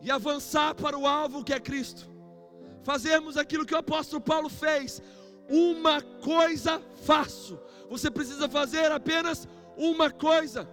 [0.00, 2.08] e avançar para o alvo que é Cristo.
[2.82, 5.02] Fazermos aquilo que o apóstolo Paulo fez,
[5.48, 7.58] uma coisa faço.
[7.88, 10.68] Você precisa fazer apenas uma coisa.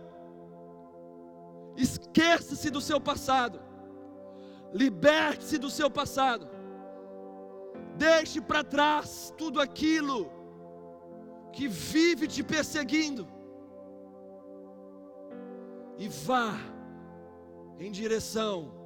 [1.75, 3.59] Esqueça-se do seu passado.
[4.73, 6.47] Liberte-se do seu passado.
[7.97, 10.31] Deixe para trás tudo aquilo
[11.53, 13.27] que vive te perseguindo.
[15.97, 16.53] E vá
[17.79, 18.84] em direção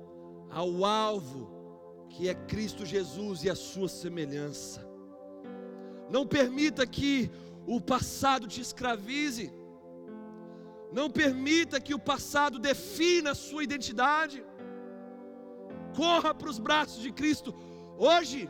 [0.49, 1.59] ao alvo
[2.09, 4.85] que é Cristo Jesus e a sua semelhança.
[6.09, 7.31] Não permita que
[7.67, 9.53] o passado te escravize.
[10.91, 14.43] Não permita que o passado defina a sua identidade.
[15.95, 17.53] Corra para os braços de Cristo
[17.97, 18.49] hoje.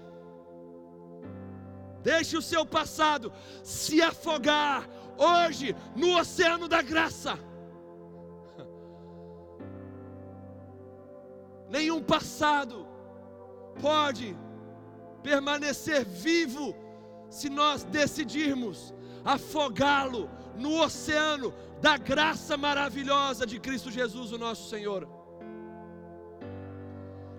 [2.02, 3.32] Deixe o seu passado
[3.62, 4.88] se afogar
[5.18, 7.38] hoje no oceano da graça.
[11.70, 12.88] Nenhum passado
[13.82, 14.36] pode
[15.22, 16.76] permanecer vivo
[17.30, 18.94] se nós decidirmos
[19.24, 25.08] afogá-lo no oceano da graça maravilhosa de Cristo Jesus, o nosso Senhor.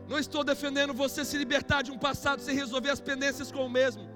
[0.08, 3.70] Não estou defendendo você se libertar de um passado sem resolver as pendências com o
[3.70, 4.08] mesmo.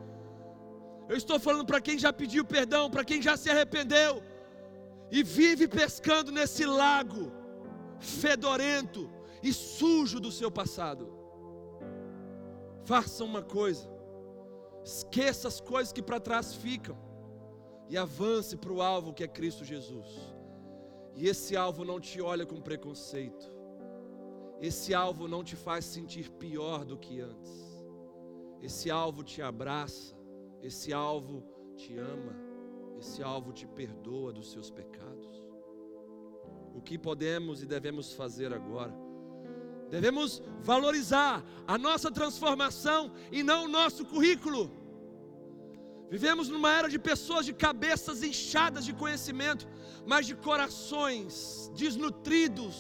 [1.09, 4.23] Eu estou falando para quem já pediu perdão, para quem já se arrependeu
[5.11, 7.31] e vive pescando nesse lago
[7.99, 9.11] fedorento
[9.45, 11.05] e sujo do seu passado.
[12.85, 13.95] Faça uma coisa
[14.85, 16.97] Esqueça as coisas que para trás ficam
[17.89, 20.07] e avance para o alvo que é Cristo Jesus.
[21.15, 23.51] E esse alvo não te olha com preconceito.
[24.61, 27.87] Esse alvo não te faz sentir pior do que antes.
[28.61, 30.15] Esse alvo te abraça.
[30.63, 31.43] Esse alvo
[31.75, 32.37] te ama.
[32.99, 35.43] Esse alvo te perdoa dos seus pecados.
[36.75, 39.04] O que podemos e devemos fazer agora?
[39.91, 44.71] Devemos valorizar a nossa transformação e não o nosso currículo.
[46.11, 49.67] Vivemos numa era de pessoas de cabeças inchadas de conhecimento,
[50.07, 52.77] mas de corações desnutridos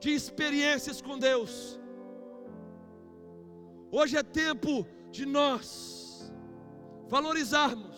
[0.00, 1.78] de experiências com Deus.
[3.90, 6.32] Hoje é tempo de nós
[7.08, 7.94] valorizarmos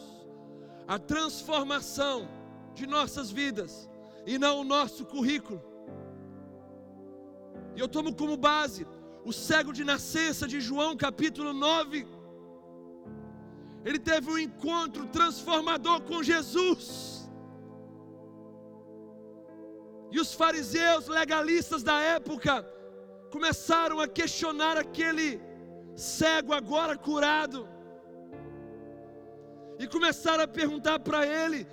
[0.87, 2.29] a transformação
[2.75, 3.89] de nossas vidas
[4.27, 5.76] e não o nosso currículo.
[7.77, 8.87] E eu tomo como base
[9.23, 12.07] o cego de nascença de João capítulo 9.
[13.85, 16.85] Ele teve um encontro transformador com Jesus.
[20.11, 22.65] E os fariseus legalistas da época
[23.31, 25.41] começaram a questionar aquele
[25.95, 27.69] cego agora curado.
[29.79, 31.67] E começaram a perguntar para ele: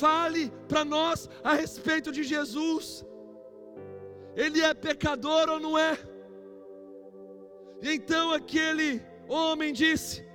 [0.00, 3.04] fale para nós a respeito de Jesus.
[4.36, 5.98] Ele é pecador ou não é?
[7.82, 10.26] E então aquele homem disse: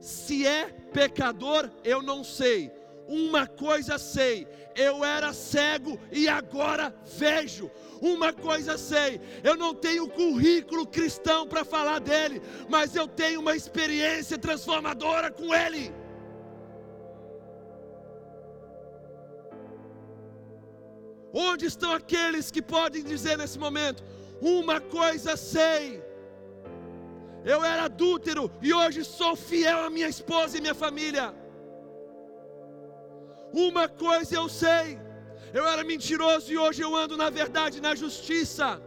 [0.00, 2.70] Se é pecador, eu não sei.
[3.06, 4.46] Uma coisa sei,
[4.76, 7.70] eu era cego e agora vejo.
[8.00, 13.56] Uma coisa sei, eu não tenho currículo cristão para falar dele, mas eu tenho uma
[13.56, 15.92] experiência transformadora com ele.
[21.32, 24.02] Onde estão aqueles que podem dizer nesse momento:
[24.40, 26.02] Uma coisa sei,
[27.44, 31.34] eu era adúltero e hoje sou fiel à minha esposa e minha família.
[33.52, 34.98] Uma coisa eu sei,
[35.52, 38.80] eu era mentiroso e hoje eu ando na verdade na justiça.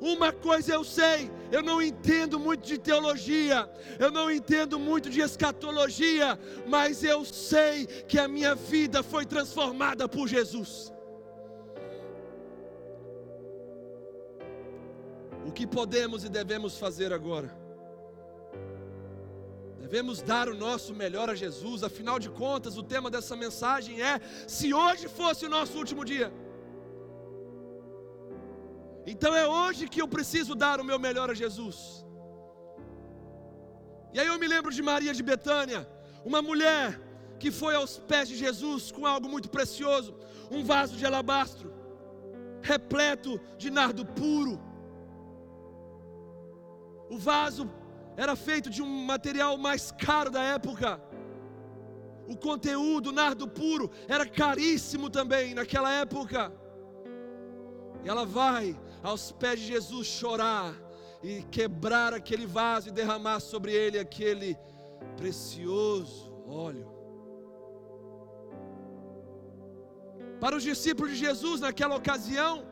[0.00, 5.20] Uma coisa eu sei, eu não entendo muito de teologia, eu não entendo muito de
[5.20, 10.92] escatologia, mas eu sei que a minha vida foi transformada por Jesus.
[15.58, 17.48] Que podemos e devemos fazer agora?
[19.84, 24.20] Devemos dar o nosso melhor a Jesus, afinal de contas, o tema dessa mensagem é:
[24.56, 26.28] se hoje fosse o nosso último dia.
[29.12, 31.78] Então é hoje que eu preciso dar o meu melhor a Jesus.
[34.14, 35.80] E aí eu me lembro de Maria de Betânia,
[36.30, 36.86] uma mulher
[37.40, 40.14] que foi aos pés de Jesus com algo muito precioso,
[40.56, 41.68] um vaso de alabastro,
[42.62, 44.67] repleto de nardo puro.
[47.10, 47.70] O vaso
[48.16, 51.00] era feito de um material mais caro da época.
[52.26, 56.52] O conteúdo, nardo puro, era caríssimo também naquela época.
[58.04, 60.74] E ela vai aos pés de Jesus chorar
[61.22, 64.56] e quebrar aquele vaso e derramar sobre ele aquele
[65.16, 66.98] precioso óleo.
[70.40, 72.67] Para os discípulos de Jesus naquela ocasião,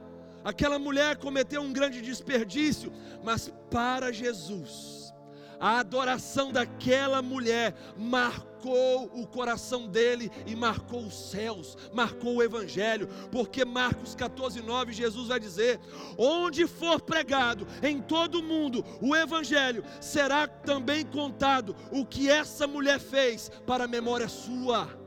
[0.46, 2.92] Aquela mulher cometeu um grande desperdício,
[3.24, 5.12] mas para Jesus,
[5.58, 13.08] a adoração daquela mulher marcou o coração dele e marcou os céus, marcou o Evangelho,
[13.32, 15.80] porque Marcos 14, 9, Jesus vai dizer:
[16.16, 22.68] Onde for pregado em todo o mundo o Evangelho, será também contado o que essa
[22.68, 25.05] mulher fez para a memória sua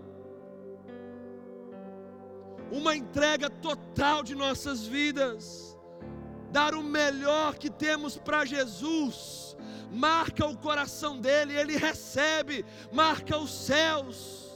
[2.72, 5.78] uma entrega total de nossas vidas,
[6.52, 9.58] dar o melhor que temos para Jesus,
[9.92, 14.50] marca o coração dele, ele recebe, marca os céus.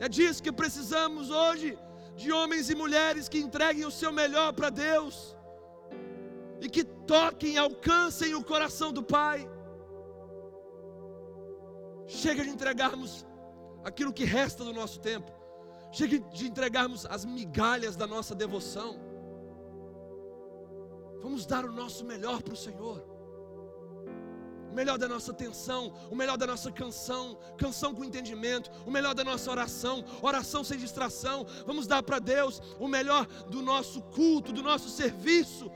[0.00, 1.78] É disso que precisamos hoje,
[2.16, 5.36] de homens e mulheres que entreguem o seu melhor para Deus,
[6.60, 9.48] e que toquem, alcancem o coração do Pai.
[12.06, 13.26] Chega de entregarmos
[13.84, 15.35] aquilo que resta do nosso tempo
[15.96, 18.90] Chega de entregarmos as migalhas da nossa devoção.
[21.22, 22.98] Vamos dar o nosso melhor para o Senhor.
[24.70, 29.14] O melhor da nossa atenção, o melhor da nossa canção, canção com entendimento, o melhor
[29.14, 31.46] da nossa oração, oração sem distração.
[31.64, 35.72] Vamos dar para Deus o melhor do nosso culto, do nosso serviço.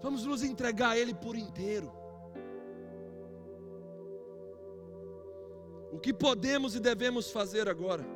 [0.00, 1.92] Vamos nos entregar a Ele por inteiro.
[5.92, 8.15] O que podemos e devemos fazer agora?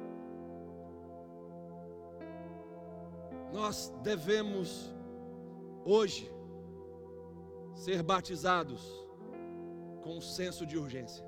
[3.53, 4.95] Nós devemos
[5.85, 6.31] hoje
[7.75, 8.83] ser batizados
[10.03, 11.25] com um senso de urgência.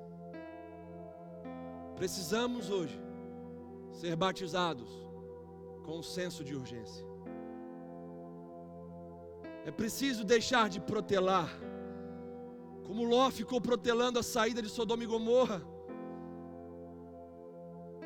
[1.95, 2.99] Precisamos hoje
[3.91, 4.89] ser batizados
[5.85, 7.05] com um senso de urgência.
[9.65, 11.49] É preciso deixar de protelar,
[12.85, 15.72] como Ló ficou protelando a saída de Sodoma e Gomorra.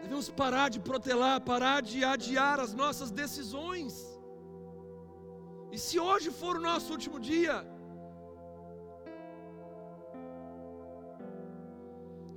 [0.07, 3.93] Devemos parar de protelar, parar de adiar as nossas decisões.
[5.69, 7.55] E se hoje for o nosso último dia,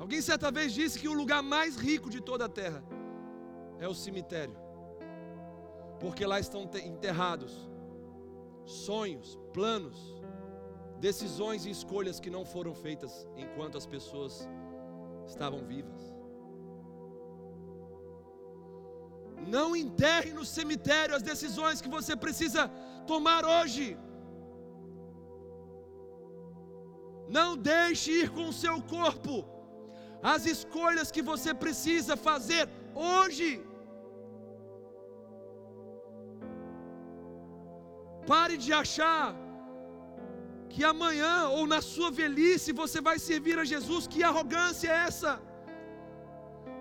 [0.00, 2.82] alguém certa vez disse que o lugar mais rico de toda a terra
[3.78, 4.56] é o cemitério,
[6.00, 7.54] porque lá estão enterrados
[8.64, 9.96] sonhos, planos,
[10.98, 14.48] decisões e escolhas que não foram feitas enquanto as pessoas
[15.24, 16.09] estavam vivas.
[19.46, 22.68] Não enterre no cemitério as decisões que você precisa
[23.06, 23.96] tomar hoje.
[27.28, 29.36] Não deixe ir com o seu corpo
[30.22, 33.50] as escolhas que você precisa fazer hoje.
[38.26, 39.34] Pare de achar
[40.68, 44.06] que amanhã ou na sua velhice você vai servir a Jesus.
[44.06, 45.32] Que arrogância é essa?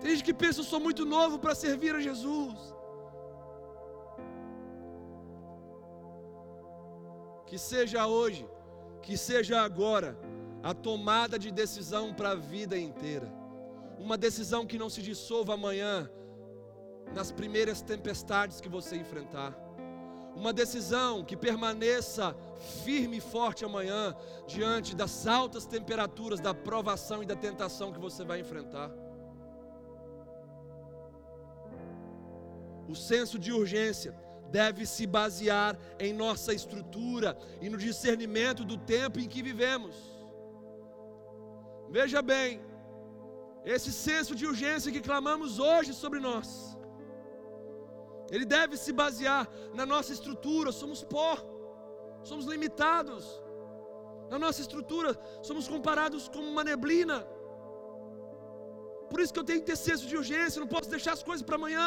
[0.00, 2.58] Tem gente que pensa, eu sou muito novo para servir a Jesus.
[7.46, 8.48] Que seja hoje,
[9.02, 10.18] que seja agora,
[10.62, 13.28] a tomada de decisão para a vida inteira.
[13.98, 16.10] Uma decisão que não se dissolva amanhã,
[17.14, 19.52] nas primeiras tempestades que você enfrentar
[20.34, 22.34] uma decisão que permaneça
[22.84, 24.14] firme e forte amanhã,
[24.46, 28.90] diante das altas temperaturas da provação e da tentação que você vai enfrentar.
[32.92, 34.12] O senso de urgência
[34.58, 35.72] deve se basear
[36.06, 37.30] em nossa estrutura
[37.64, 39.96] e no discernimento do tempo em que vivemos.
[41.96, 42.48] Veja bem,
[43.74, 46.48] esse senso de urgência que clamamos hoje sobre nós,
[48.34, 49.44] ele deve se basear
[49.78, 50.72] na nossa estrutura.
[50.72, 51.32] Somos pó,
[52.30, 53.24] somos limitados.
[54.32, 55.10] Na nossa estrutura,
[55.48, 57.18] somos comparados com uma neblina.
[59.10, 61.44] Por isso que eu tenho que ter senso de urgência, não posso deixar as coisas
[61.48, 61.86] para amanhã.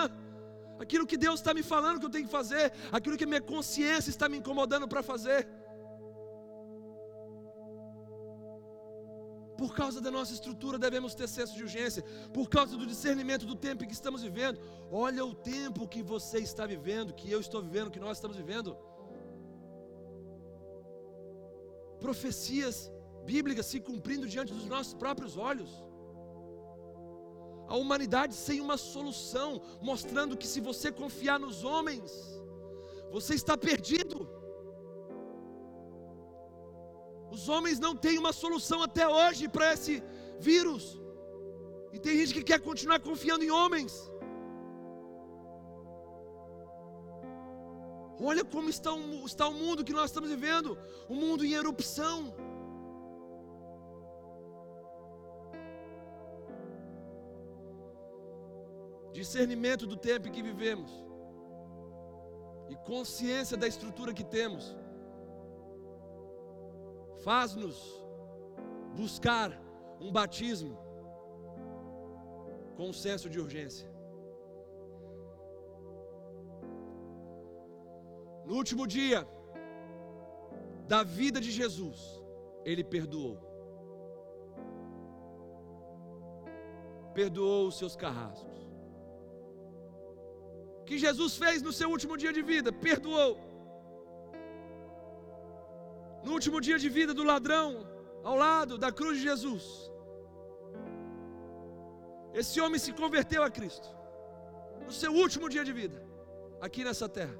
[0.84, 2.66] Aquilo que Deus está me falando que eu tenho que fazer,
[2.98, 5.42] aquilo que minha consciência está me incomodando para fazer.
[9.62, 12.04] Por causa da nossa estrutura, devemos ter senso de urgência.
[12.38, 14.60] Por causa do discernimento do tempo em que estamos vivendo.
[14.92, 18.76] Olha o tempo que você está vivendo, que eu estou vivendo, que nós estamos vivendo.
[22.06, 22.78] Profecias
[23.32, 25.72] bíblicas se cumprindo diante dos nossos próprios olhos.
[27.68, 32.12] A humanidade sem uma solução, mostrando que se você confiar nos homens,
[33.12, 34.28] você está perdido.
[37.32, 40.04] Os homens não têm uma solução até hoje para esse
[40.40, 41.00] vírus.
[41.92, 44.12] E tem gente que quer continuar confiando em homens.
[48.22, 48.92] Olha como está,
[49.26, 50.78] está o mundo que nós estamos vivendo
[51.10, 52.34] um mundo em erupção.
[59.20, 60.92] Discernimento do tempo em que vivemos,
[62.72, 64.76] e consciência da estrutura que temos
[67.24, 67.78] faz-nos
[68.96, 69.50] buscar
[70.00, 70.78] um batismo
[72.76, 73.88] com um senso de urgência.
[78.46, 79.26] No último dia
[80.88, 82.00] da vida de Jesus,
[82.66, 83.38] ele perdoou.
[87.14, 88.54] Perdoou os seus carrascos.
[90.88, 92.72] Que Jesus fez no seu último dia de vida?
[92.72, 93.34] Perdoou
[96.26, 97.68] no último dia de vida do ladrão,
[98.24, 99.64] ao lado da cruz de Jesus.
[102.42, 103.90] Esse homem se converteu a Cristo,
[104.86, 106.00] no seu último dia de vida,
[106.66, 107.38] aqui nessa terra.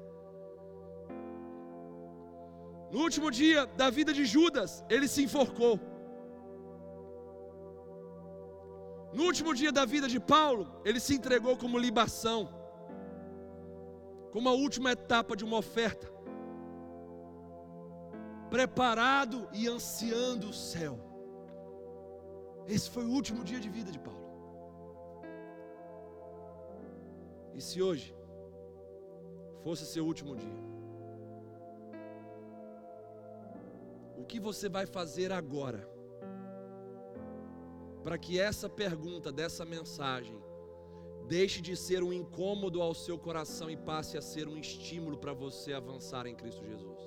[2.92, 5.74] No último dia da vida de Judas, ele se enforcou.
[9.12, 12.40] No último dia da vida de Paulo, ele se entregou como libação,
[14.34, 16.12] como a última etapa de uma oferta
[18.50, 20.98] preparado e ansiando o céu.
[22.66, 24.26] Esse foi o último dia de vida de Paulo.
[27.54, 28.12] E se hoje
[29.62, 30.60] fosse seu último dia,
[34.16, 35.88] o que você vai fazer agora
[38.02, 40.42] para que essa pergunta dessa mensagem
[41.26, 45.32] deixe de ser um incômodo ao seu coração e passe a ser um estímulo para
[45.32, 47.00] você avançar em Cristo Jesus?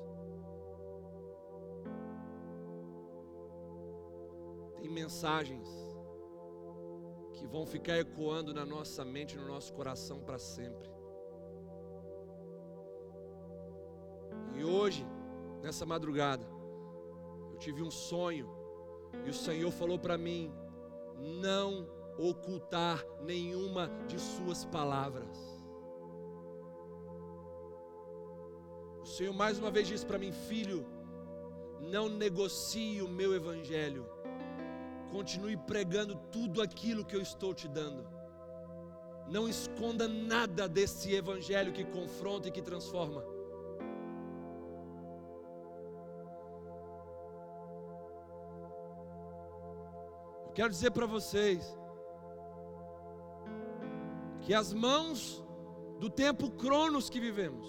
[4.80, 5.68] Tem mensagens
[7.34, 10.90] que vão ficar ecoando na nossa mente, no nosso coração para sempre.
[14.56, 15.06] E hoje,
[15.62, 16.46] nessa madrugada,
[17.52, 18.50] eu tive um sonho
[19.26, 20.52] e o Senhor falou para mim:
[21.18, 25.38] não ocultar nenhuma de Suas palavras.
[29.02, 30.86] O Senhor mais uma vez disse para mim: filho,
[31.80, 34.06] não negocie o meu evangelho.
[35.12, 38.06] Continue pregando tudo aquilo que eu estou te dando.
[39.30, 43.24] Não esconda nada desse evangelho que confronta e que transforma.
[50.54, 51.78] Quero dizer para vocês
[54.48, 55.44] que as mãos
[56.00, 57.68] do tempo cronos que vivemos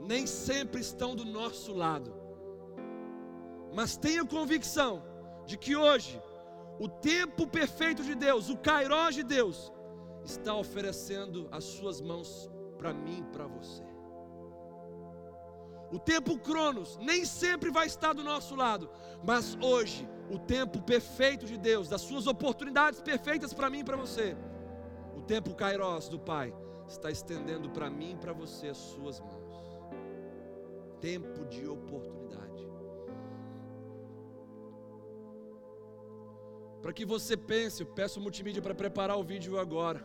[0.00, 2.10] nem sempre estão do nosso lado.
[3.74, 5.02] Mas tenho convicção
[5.44, 6.18] de que hoje
[6.80, 9.70] o tempo perfeito de Deus, o Kairós de Deus,
[10.24, 13.84] está oferecendo as suas mãos para mim e para você.
[15.92, 18.88] O tempo Cronos nem sempre vai estar do nosso lado,
[19.22, 23.98] mas hoje o tempo perfeito de Deus, das suas oportunidades perfeitas para mim e para
[23.98, 24.34] você,
[25.24, 26.54] tempo Kairos do Pai
[26.86, 29.54] está estendendo para mim e para você as suas mãos.
[31.00, 32.24] Tempo de oportunidade.
[36.84, 40.00] para que você pense, eu peço o multimídia para preparar o vídeo agora,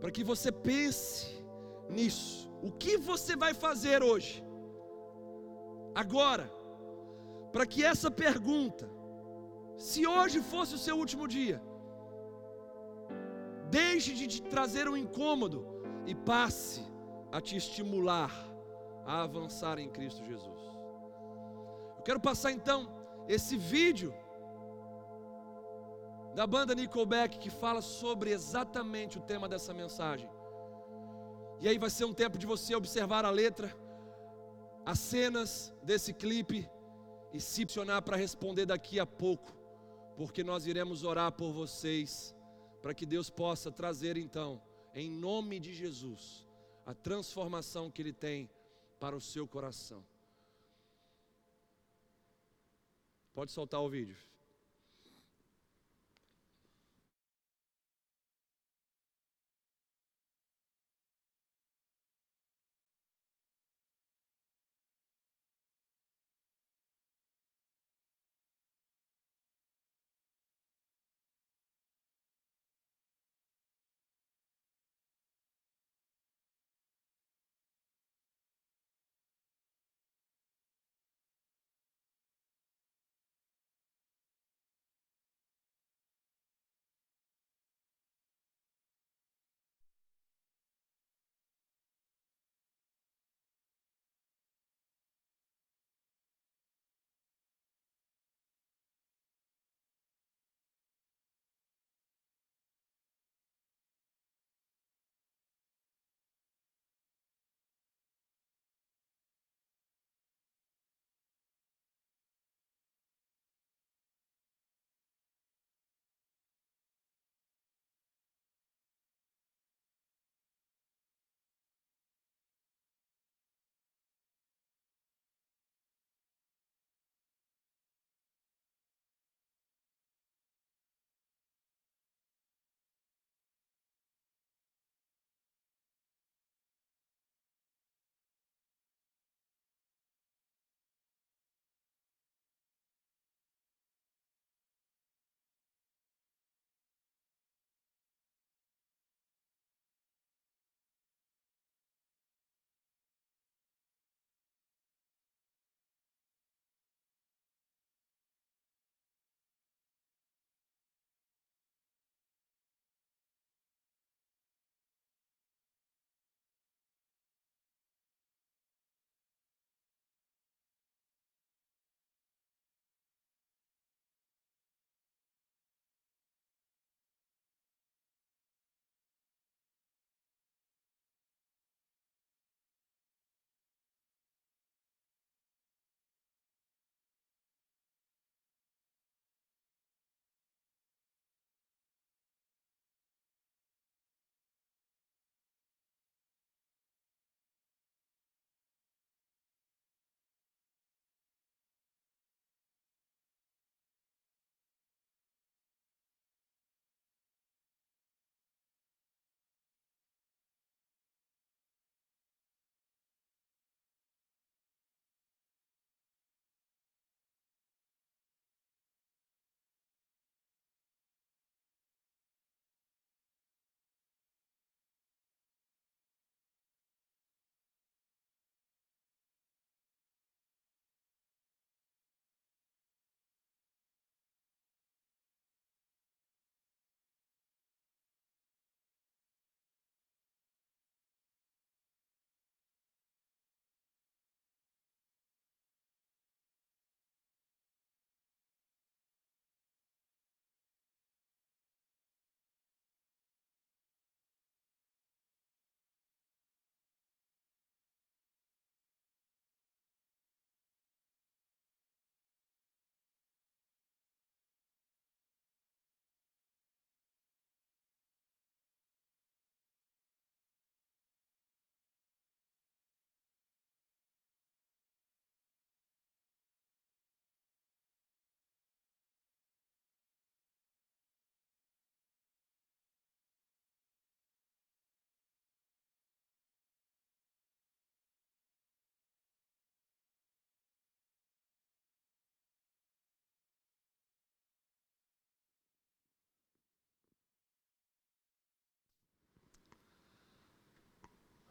[0.00, 1.44] para que você pense
[1.90, 2.50] nisso.
[2.62, 4.42] O que você vai fazer hoje?
[5.94, 6.50] Agora,
[7.52, 8.88] para que essa pergunta,
[9.76, 11.60] se hoje fosse o seu último dia,
[13.70, 15.66] deixe de te trazer um incômodo
[16.06, 16.82] e passe
[17.32, 18.32] a te estimular
[19.04, 20.60] a avançar em Cristo Jesus.
[21.96, 22.88] Eu quero passar então
[23.28, 24.14] esse vídeo
[26.34, 30.28] da banda Nickelback que fala sobre exatamente o tema dessa mensagem.
[31.60, 33.74] E aí vai ser um tempo de você observar a letra,
[34.84, 36.68] as cenas desse clipe
[37.32, 39.50] e se posicionar para responder daqui a pouco,
[40.14, 42.35] porque nós iremos orar por vocês,
[42.82, 44.62] para que Deus possa trazer então,
[44.94, 46.46] em nome de Jesus,
[46.84, 48.50] a transformação que Ele tem
[48.98, 50.04] para o seu coração.
[53.34, 54.16] Pode soltar o vídeo.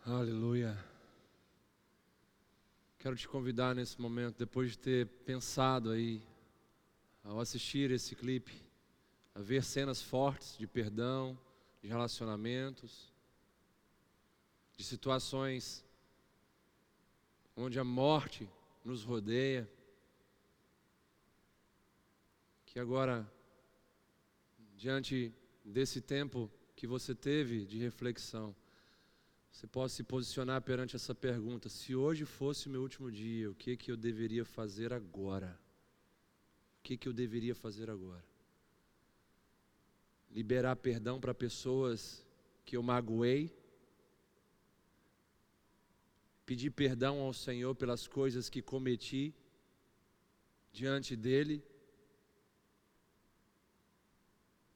[0.07, 0.77] Aleluia.
[2.99, 6.21] Quero te convidar nesse momento, depois de ter pensado aí,
[7.23, 8.53] ao assistir esse clipe,
[9.33, 11.35] a ver cenas fortes de perdão,
[11.81, 13.11] de relacionamentos,
[14.77, 15.83] de situações
[17.57, 18.47] onde a morte
[18.83, 19.67] nos rodeia,
[22.63, 23.27] que agora,
[24.77, 25.33] diante
[25.63, 28.55] desse tempo que você teve de reflexão,
[29.55, 33.55] você possa se posicionar perante essa pergunta: se hoje fosse o meu último dia, o
[33.55, 35.57] que que eu deveria fazer agora?
[36.77, 38.23] O que que eu deveria fazer agora?
[40.29, 42.21] Liberar perdão para pessoas
[42.65, 43.57] que eu magoei?
[46.45, 49.33] Pedir perdão ao Senhor pelas coisas que cometi
[50.73, 51.63] diante dele?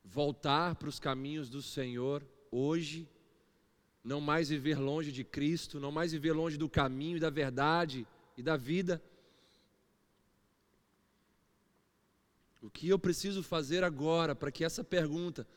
[0.06, 3.10] Voltar para os caminhos do Senhor hoje?
[4.10, 8.08] Não mais viver longe de Cristo, não mais viver longe do caminho e da verdade
[8.36, 9.00] e da vida.
[12.60, 15.48] O que eu preciso fazer agora para que essa pergunta,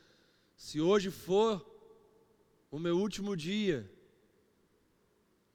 [0.55, 1.65] se hoje for
[2.69, 3.91] o meu último dia,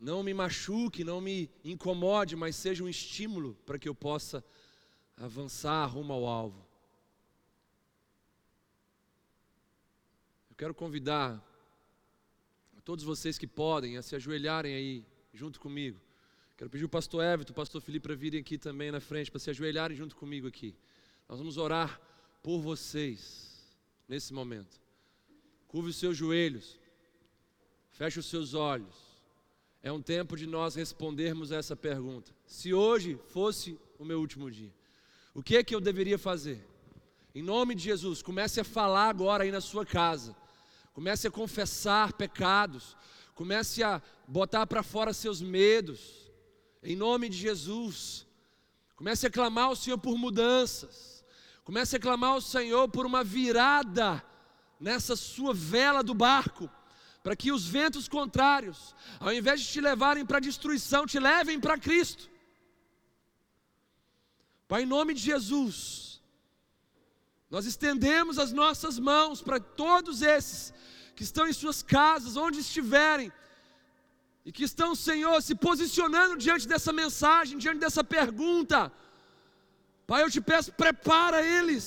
[0.00, 4.44] não me machuque, não me incomode, mas seja um estímulo para que eu possa
[5.16, 6.66] avançar rumo ao alvo.
[10.50, 11.47] Eu quero convidar
[12.88, 16.00] todos vocês que podem, a se ajoelharem aí junto comigo.
[16.56, 19.38] Quero pedir o pastor Everton, o pastor Felipe para virem aqui também na frente, para
[19.38, 20.74] se ajoelharem junto comigo aqui.
[21.28, 22.00] Nós vamos orar
[22.42, 23.68] por vocês
[24.08, 24.80] nesse momento.
[25.66, 26.80] Curve os seus joelhos,
[27.90, 28.96] feche os seus olhos.
[29.82, 32.34] É um tempo de nós respondermos essa pergunta.
[32.46, 34.72] Se hoje fosse o meu último dia,
[35.34, 36.66] o que é que eu deveria fazer?
[37.34, 40.34] Em nome de Jesus, comece a falar agora aí na sua casa
[40.98, 42.96] Comece a confessar pecados.
[43.32, 46.28] Comece a botar para fora seus medos.
[46.82, 48.26] Em nome de Jesus.
[48.96, 51.24] Comece a clamar ao Senhor por mudanças.
[51.62, 54.20] Comece a clamar ao Senhor por uma virada
[54.80, 56.68] nessa sua vela do barco,
[57.22, 61.60] para que os ventos contrários, ao invés de te levarem para a destruição, te levem
[61.60, 62.28] para Cristo.
[64.66, 66.20] Pai, em nome de Jesus,
[67.48, 70.74] nós estendemos as nossas mãos para todos esses
[71.18, 73.28] que estão em suas casas, onde estiverem,
[74.46, 78.92] e que estão, Senhor, se posicionando diante dessa mensagem, diante dessa pergunta.
[80.06, 81.84] Pai, eu te peço, prepara eles.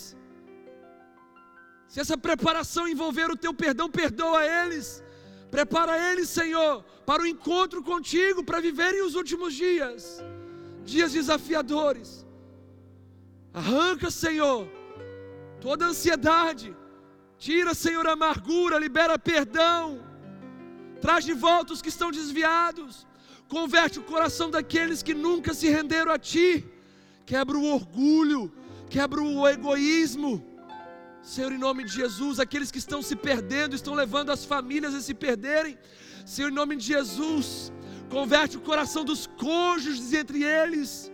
[1.88, 5.02] Se essa preparação envolver o teu perdão, perdoa eles.
[5.56, 10.04] Prepara eles, Senhor, para o encontro contigo, para viverem os últimos dias,
[10.84, 12.10] dias desafiadores.
[13.54, 14.62] Arranca, Senhor,
[15.62, 16.76] toda ansiedade,
[17.46, 20.00] Tira, Senhor, a amargura, libera perdão.
[21.02, 23.08] Traz de volta os que estão desviados.
[23.48, 26.64] Converte o coração daqueles que nunca se renderam a Ti.
[27.26, 28.54] Quebra o orgulho,
[28.92, 30.46] quebra o egoísmo.
[31.24, 35.02] Senhor, em nome de Jesus, aqueles que estão se perdendo, estão levando as famílias a
[35.02, 35.80] se perderem.
[36.24, 37.74] Senhor, em nome de Jesus,
[38.12, 41.11] converte o coração dos cônjuges entre eles.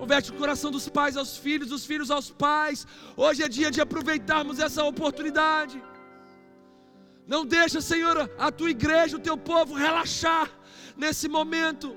[0.00, 2.86] Converte o coração dos pais aos filhos, dos filhos aos pais.
[3.24, 5.76] Hoje é dia de aproveitarmos essa oportunidade.
[7.32, 10.48] Não deixa, Senhor, a tua igreja, o teu povo relaxar
[10.96, 11.94] nesse momento.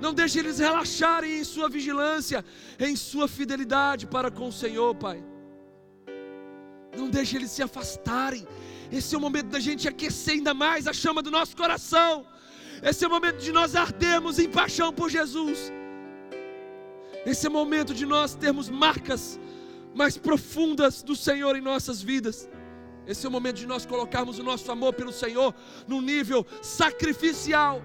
[0.00, 2.44] Não deixe eles relaxarem em sua vigilância,
[2.78, 5.18] em sua fidelidade para com o Senhor, Pai.
[6.96, 8.46] Não deixe eles se afastarem.
[8.92, 12.24] Esse é o momento da gente aquecer ainda mais a chama do nosso coração.
[12.80, 15.72] Esse é o momento de nós ardermos em paixão por Jesus.
[17.30, 19.38] Esse é o momento de nós termos marcas
[19.94, 22.48] mais profundas do Senhor em nossas vidas.
[23.06, 25.54] Esse é o momento de nós colocarmos o nosso amor pelo Senhor
[25.86, 27.82] num nível sacrificial.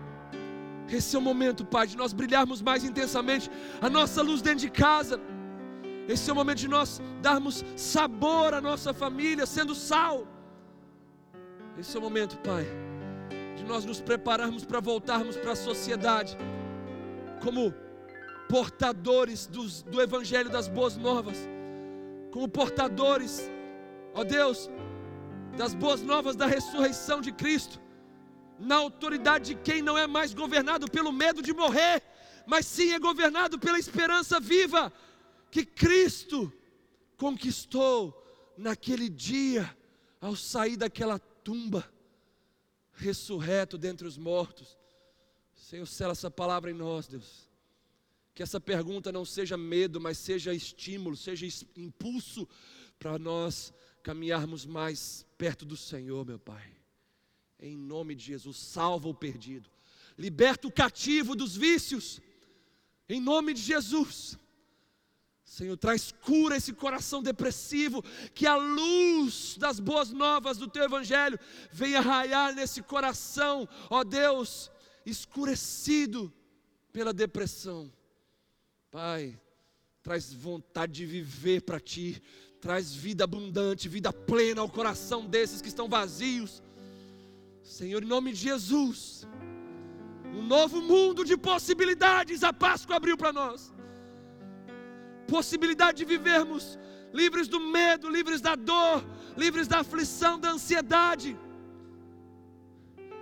[0.89, 4.69] Esse é o momento, Pai, de nós brilharmos mais intensamente a nossa luz dentro de
[4.69, 5.19] casa.
[6.07, 10.25] Esse é o momento de nós darmos sabor à nossa família, sendo sal.
[11.77, 12.65] Esse é o momento, Pai,
[13.57, 16.37] de nós nos prepararmos para voltarmos para a sociedade
[17.41, 17.73] como
[18.49, 21.37] portadores dos, do Evangelho das Boas Novas,
[22.31, 23.49] como portadores,
[24.13, 24.69] ó Deus,
[25.57, 27.79] das boas novas da ressurreição de Cristo,
[28.59, 32.01] na autoridade de quem não é mais governado pelo medo de morrer,
[32.45, 34.91] mas sim é governado pela esperança viva
[35.51, 36.51] que Cristo
[37.17, 38.19] conquistou
[38.57, 39.75] naquele dia,
[40.19, 41.87] ao sair daquela tumba,
[42.93, 44.77] ressurreto dentre os mortos.
[45.53, 47.49] Senhor, sela essa palavra em nós, Deus.
[48.33, 52.47] Que essa pergunta não seja medo, mas seja estímulo, seja impulso
[52.97, 56.71] para nós caminharmos mais perto do Senhor, meu Pai.
[57.59, 59.69] Em nome de Jesus, salva o perdido,
[60.17, 62.19] liberta o cativo dos vícios,
[63.07, 64.37] em nome de Jesus.
[65.45, 68.01] Senhor, traz cura esse coração depressivo,
[68.33, 71.39] que a luz das boas novas do teu evangelho
[71.71, 74.71] venha raiar nesse coração, ó Deus,
[75.05, 76.33] escurecido
[76.91, 77.91] pela depressão.
[78.93, 79.35] Pai,
[80.03, 82.21] traz vontade de viver para ti,
[82.61, 86.61] traz vida abundante, vida plena ao coração desses que estão vazios.
[87.63, 89.27] Senhor, em nome de Jesus,
[90.25, 93.73] um novo mundo de possibilidades a Páscoa abriu para nós
[95.27, 96.77] possibilidade de vivermos
[97.11, 99.03] livres do medo, livres da dor,
[99.35, 101.35] livres da aflição, da ansiedade.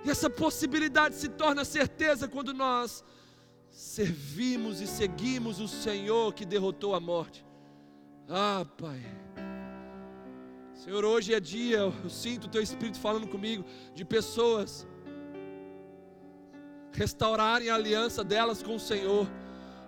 [0.04, 3.02] E essa possibilidade se torna certeza quando nós
[3.72, 7.44] servimos e seguimos o Senhor que derrotou a morte.
[8.30, 9.02] Ah, Pai.
[10.76, 13.66] Senhor, hoje é dia, eu sinto o Teu Espírito falando comigo,
[13.96, 14.88] de pessoas
[16.92, 19.28] restaurarem a aliança delas com o Senhor.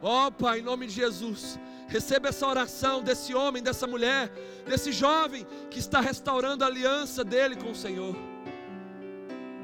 [0.01, 1.59] Ó oh, Pai, em nome de Jesus,
[1.93, 4.31] Receba essa oração desse homem, dessa mulher,
[4.65, 8.15] desse jovem que está restaurando a aliança dele com o Senhor.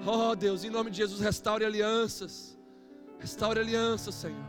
[0.06, 2.56] Oh Deus, em nome de Jesus, restaure alianças.
[3.20, 4.46] Restaure alianças, Senhor.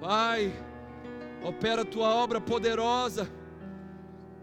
[0.00, 0.52] Pai,
[1.42, 3.30] opera a tua obra poderosa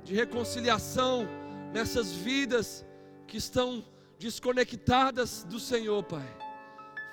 [0.04, 1.28] de reconciliação
[1.74, 2.86] nessas vidas
[3.28, 3.86] que estão
[4.18, 6.28] desconectadas do Senhor, Pai.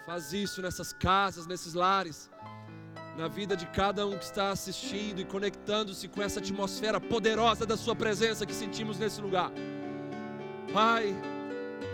[0.05, 2.31] Faz isso nessas casas, nesses lares
[3.16, 7.77] na vida de cada um que está assistindo e conectando-se com essa atmosfera poderosa da
[7.77, 9.51] Sua presença que sentimos nesse lugar.
[10.72, 11.14] Pai,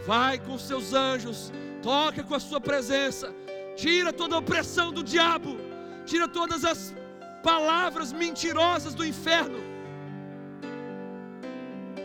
[0.04, 3.32] vai com seus anjos, toca com a Sua presença,
[3.76, 5.56] tira toda a opressão do diabo,
[6.04, 6.94] tira todas as
[7.42, 9.58] palavras mentirosas do inferno.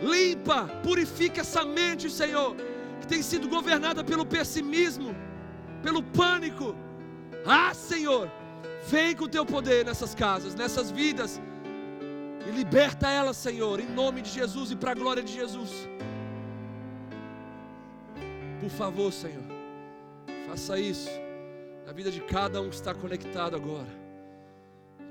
[0.02, 2.56] Limpa, purifica essa mente, Senhor,
[3.02, 5.16] que tem sido governada pelo pessimismo,
[5.82, 6.76] pelo pânico.
[7.46, 8.30] Ah, Senhor,
[8.88, 11.42] Vem com o teu poder nessas casas, nessas vidas,
[12.48, 15.72] e liberta elas, Senhor, em nome de Jesus e para a glória de Jesus.
[18.62, 19.44] Por favor, Senhor,
[20.48, 21.10] faça isso
[21.88, 23.88] na vida de cada um que está conectado agora.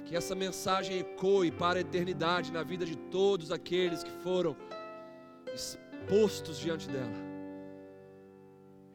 [0.04, 4.54] Que essa mensagem ecoe para a eternidade na vida de todos aqueles que foram
[5.54, 7.16] expostos diante dela.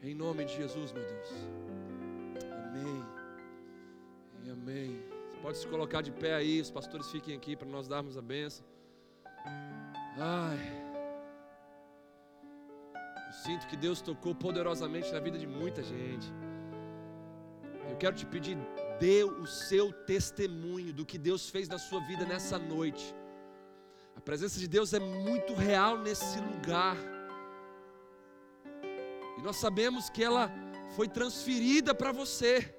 [0.04, 1.30] Em nome de Jesus, meu Deus.
[2.68, 3.04] Amém.
[4.52, 5.04] Amém.
[5.32, 8.22] Você pode se colocar de pé aí, os pastores fiquem aqui para nós darmos a
[8.22, 8.64] benção.
[10.20, 10.60] Ai.
[13.26, 16.32] Eu sinto que Deus tocou poderosamente na vida de muita gente.
[17.90, 18.58] Eu quero te pedir,
[19.00, 23.16] dê o seu testemunho do que Deus fez na sua vida nessa noite.
[24.16, 26.98] A presença de Deus é muito real nesse lugar.
[29.38, 30.52] E nós sabemos que ela
[30.96, 32.76] foi transferida para você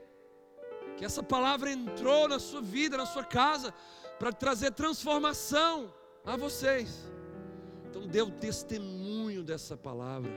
[0.97, 3.75] que essa palavra entrou na sua vida, na sua casa,
[4.19, 5.93] para trazer transformação
[6.25, 7.11] a vocês.
[7.89, 10.31] Então, dê o testemunho dessa palavra,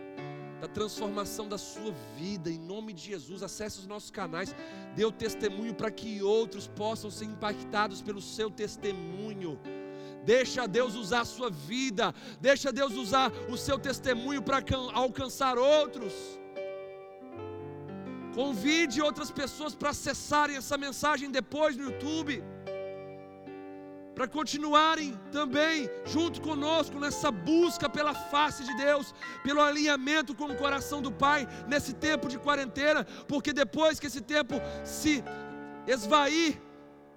[0.60, 3.44] da transformação da sua vida, em nome de Jesus.
[3.44, 4.56] Acesse os nossos canais,
[4.96, 9.60] dê o testemunho para que outros possam ser impactados pelo seu testemunho.
[10.24, 16.14] Deixa Deus usar a sua vida, deixa Deus usar o seu testemunho para alcançar outros.
[18.34, 22.44] Convide outras pessoas para acessarem essa mensagem depois no YouTube.
[24.16, 29.14] Para continuarem também junto conosco nessa busca pela face de Deus,
[29.44, 34.22] pelo alinhamento com o coração do Pai nesse tempo de quarentena, porque depois que esse
[34.22, 34.56] tempo
[34.86, 35.22] se
[35.86, 36.62] esvair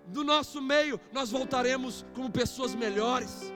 [0.09, 3.53] do nosso meio, nós voltaremos como pessoas melhores.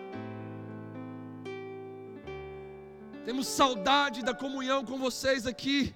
[3.24, 5.94] Temos saudade da comunhão com vocês aqui.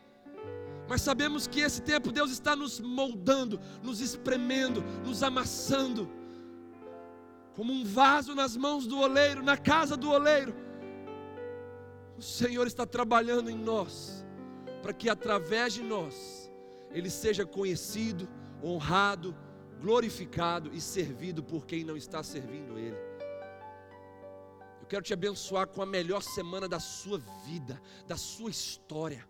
[0.89, 6.09] Mas sabemos que esse tempo Deus está nos moldando, nos espremendo, nos amassando,
[7.57, 10.55] como um vaso nas mãos do oleiro, na casa do oleiro.
[12.19, 14.27] O Senhor está trabalhando em nós,
[14.83, 16.53] para que através de nós
[16.91, 18.29] Ele seja conhecido,
[18.63, 19.35] honrado,
[19.81, 22.97] glorificado e servido por quem não está servindo Ele.
[24.81, 29.27] Eu quero te abençoar com a melhor semana da sua vida, da sua história.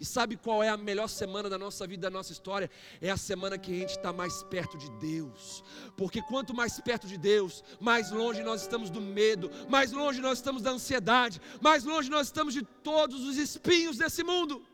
[0.00, 2.70] E sabe qual é a melhor semana da nossa vida, da nossa história?
[3.02, 5.62] É a semana que a gente está mais perto de Deus.
[5.94, 10.38] Porque quanto mais perto de Deus, mais longe nós estamos do medo, mais longe nós
[10.38, 14.64] estamos da ansiedade, mais longe nós estamos de todos os espinhos desse mundo.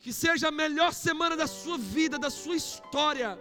[0.00, 3.38] Que seja a melhor semana da sua vida, da sua história.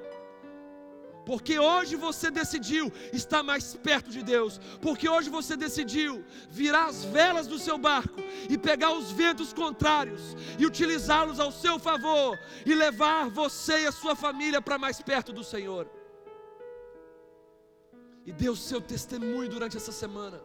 [1.26, 4.60] Porque hoje você decidiu estar mais perto de Deus.
[4.82, 10.22] Porque hoje você decidiu virar as velas do seu barco e pegar os ventos contrários
[10.60, 15.34] e utilizá-los ao seu favor e levar você e a sua família para mais perto
[15.34, 15.90] do Senhor.
[18.26, 20.42] E dê o seu testemunho durante essa semana.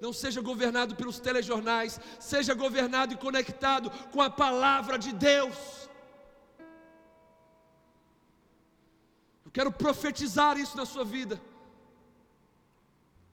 [0.00, 5.56] Não seja governado pelos telejornais, seja governado e conectado com a palavra de Deus.
[9.56, 11.40] Quero profetizar isso na sua vida.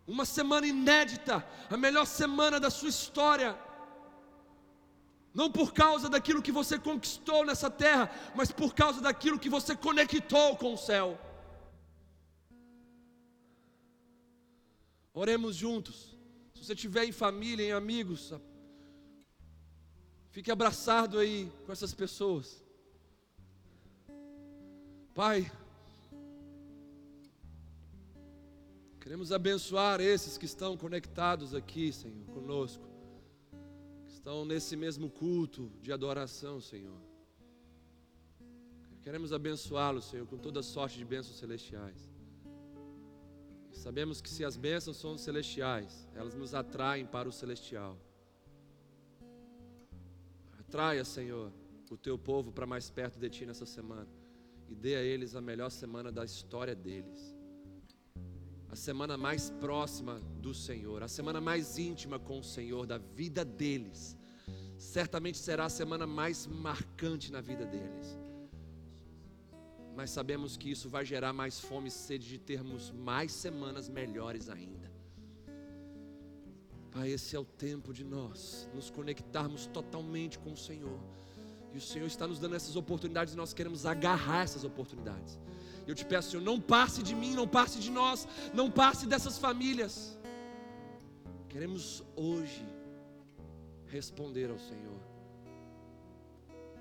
[0.07, 3.59] Uma semana inédita, a melhor semana da sua história.
[5.33, 9.75] Não por causa daquilo que você conquistou nessa terra, mas por causa daquilo que você
[9.75, 11.19] conectou com o céu.
[15.13, 16.15] Oremos juntos.
[16.53, 18.31] Se você estiver em família, em amigos,
[20.31, 22.63] fique abraçado aí com essas pessoas.
[25.13, 25.51] Pai,
[29.03, 32.87] Queremos abençoar esses que estão conectados aqui, Senhor, conosco,
[34.05, 37.01] que estão nesse mesmo culto de adoração, Senhor.
[39.01, 42.09] Queremos abençoá-los, Senhor, com toda sorte de bênçãos celestiais.
[43.73, 47.99] Sabemos que se as bênçãos são celestiais, elas nos atraem para o celestial.
[50.61, 51.51] Atraia, Senhor,
[51.91, 54.07] o teu povo para mais perto de ti nessa semana
[54.69, 57.32] e dê a eles a melhor semana da história deles
[58.73, 63.45] a semana mais próxima do Senhor, a semana mais íntima com o Senhor da vida
[63.45, 64.17] deles,
[64.79, 68.17] certamente será a semana mais marcante na vida deles.
[69.95, 74.49] Mas sabemos que isso vai gerar mais fome e sede de termos mais semanas melhores
[74.49, 74.91] ainda.
[76.91, 80.99] Pai, esse é o tempo de nós nos conectarmos totalmente com o Senhor.
[81.71, 85.39] E o Senhor está nos dando essas oportunidades e nós queremos agarrar essas oportunidades.
[85.87, 89.37] Eu te peço, Senhor, não passe de mim, não passe de nós, não passe dessas
[89.37, 90.17] famílias.
[91.49, 92.65] Queremos hoje
[93.87, 94.99] responder ao Senhor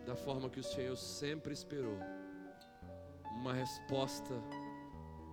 [0.06, 1.98] da forma que o Senhor sempre esperou.
[3.36, 4.34] Uma resposta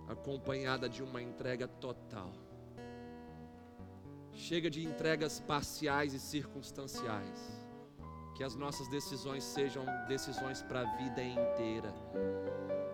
[0.08, 2.32] acompanhada de uma entrega total.
[4.32, 7.40] Chega de entregas parciais e circunstanciais.
[8.36, 11.92] Que as nossas decisões sejam decisões para a vida inteira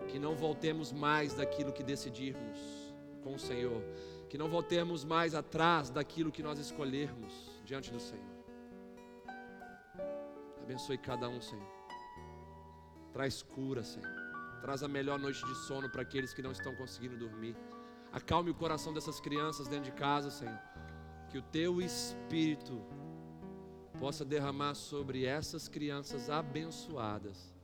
[0.07, 2.59] que não voltemos mais daquilo que decidirmos
[3.23, 3.81] com o Senhor,
[4.29, 7.33] que não voltemos mais atrás daquilo que nós escolhermos
[7.65, 8.37] diante do Senhor.
[10.61, 11.67] Abençoe cada um, Senhor.
[13.13, 14.15] Traz cura, Senhor.
[14.61, 17.55] Traz a melhor noite de sono para aqueles que não estão conseguindo dormir.
[18.11, 20.59] Acalme o coração dessas crianças dentro de casa, Senhor.
[21.29, 22.81] Que o teu espírito
[23.99, 27.56] possa derramar sobre essas crianças abençoadas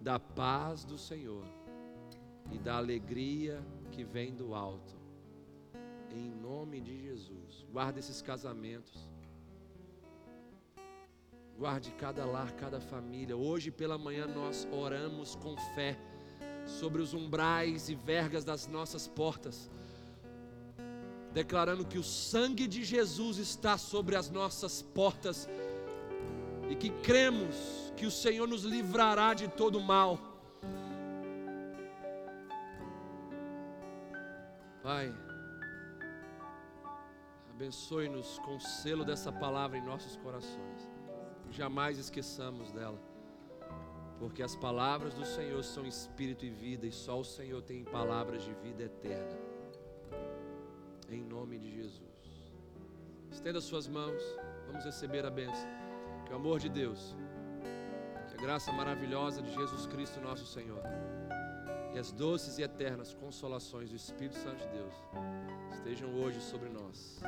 [0.00, 1.44] da paz do Senhor
[2.50, 4.98] e da alegria que vem do alto.
[6.10, 7.66] Em nome de Jesus.
[7.70, 9.08] Guarde esses casamentos.
[11.56, 13.36] Guarde cada lar, cada família.
[13.36, 15.98] Hoje pela manhã nós oramos com fé
[16.66, 19.70] sobre os umbrais e vergas das nossas portas,
[21.32, 25.48] declarando que o sangue de Jesus está sobre as nossas portas
[26.70, 30.18] e que cremos que o Senhor nos livrará de todo mal.
[34.82, 35.14] Pai,
[37.50, 40.88] abençoe-nos com o selo dessa palavra em nossos corações.
[41.50, 42.98] Jamais esqueçamos dela,
[44.18, 48.42] porque as palavras do Senhor são espírito e vida, e só o Senhor tem palavras
[48.42, 49.38] de vida eterna.
[51.10, 52.10] Em nome de Jesus.
[53.30, 54.22] Estenda suas mãos,
[54.68, 55.68] vamos receber a bênção.
[56.24, 57.14] Que o amor de Deus
[58.40, 60.82] graça maravilhosa de Jesus Cristo, nosso Senhor,
[61.94, 64.94] e as doces e eternas consolações do Espírito Santo de Deus
[65.74, 67.20] estejam hoje sobre nós,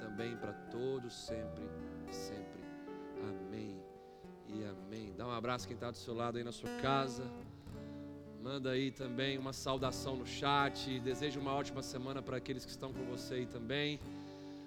[0.00, 1.64] também para todos, sempre,
[2.12, 2.60] sempre.
[3.28, 3.82] Amém
[4.46, 5.14] e amém.
[5.16, 7.24] Dá um abraço quem está do seu lado aí na sua casa.
[8.40, 11.00] Manda aí também uma saudação no chat.
[11.00, 13.98] Desejo uma ótima semana para aqueles que estão com você aí também.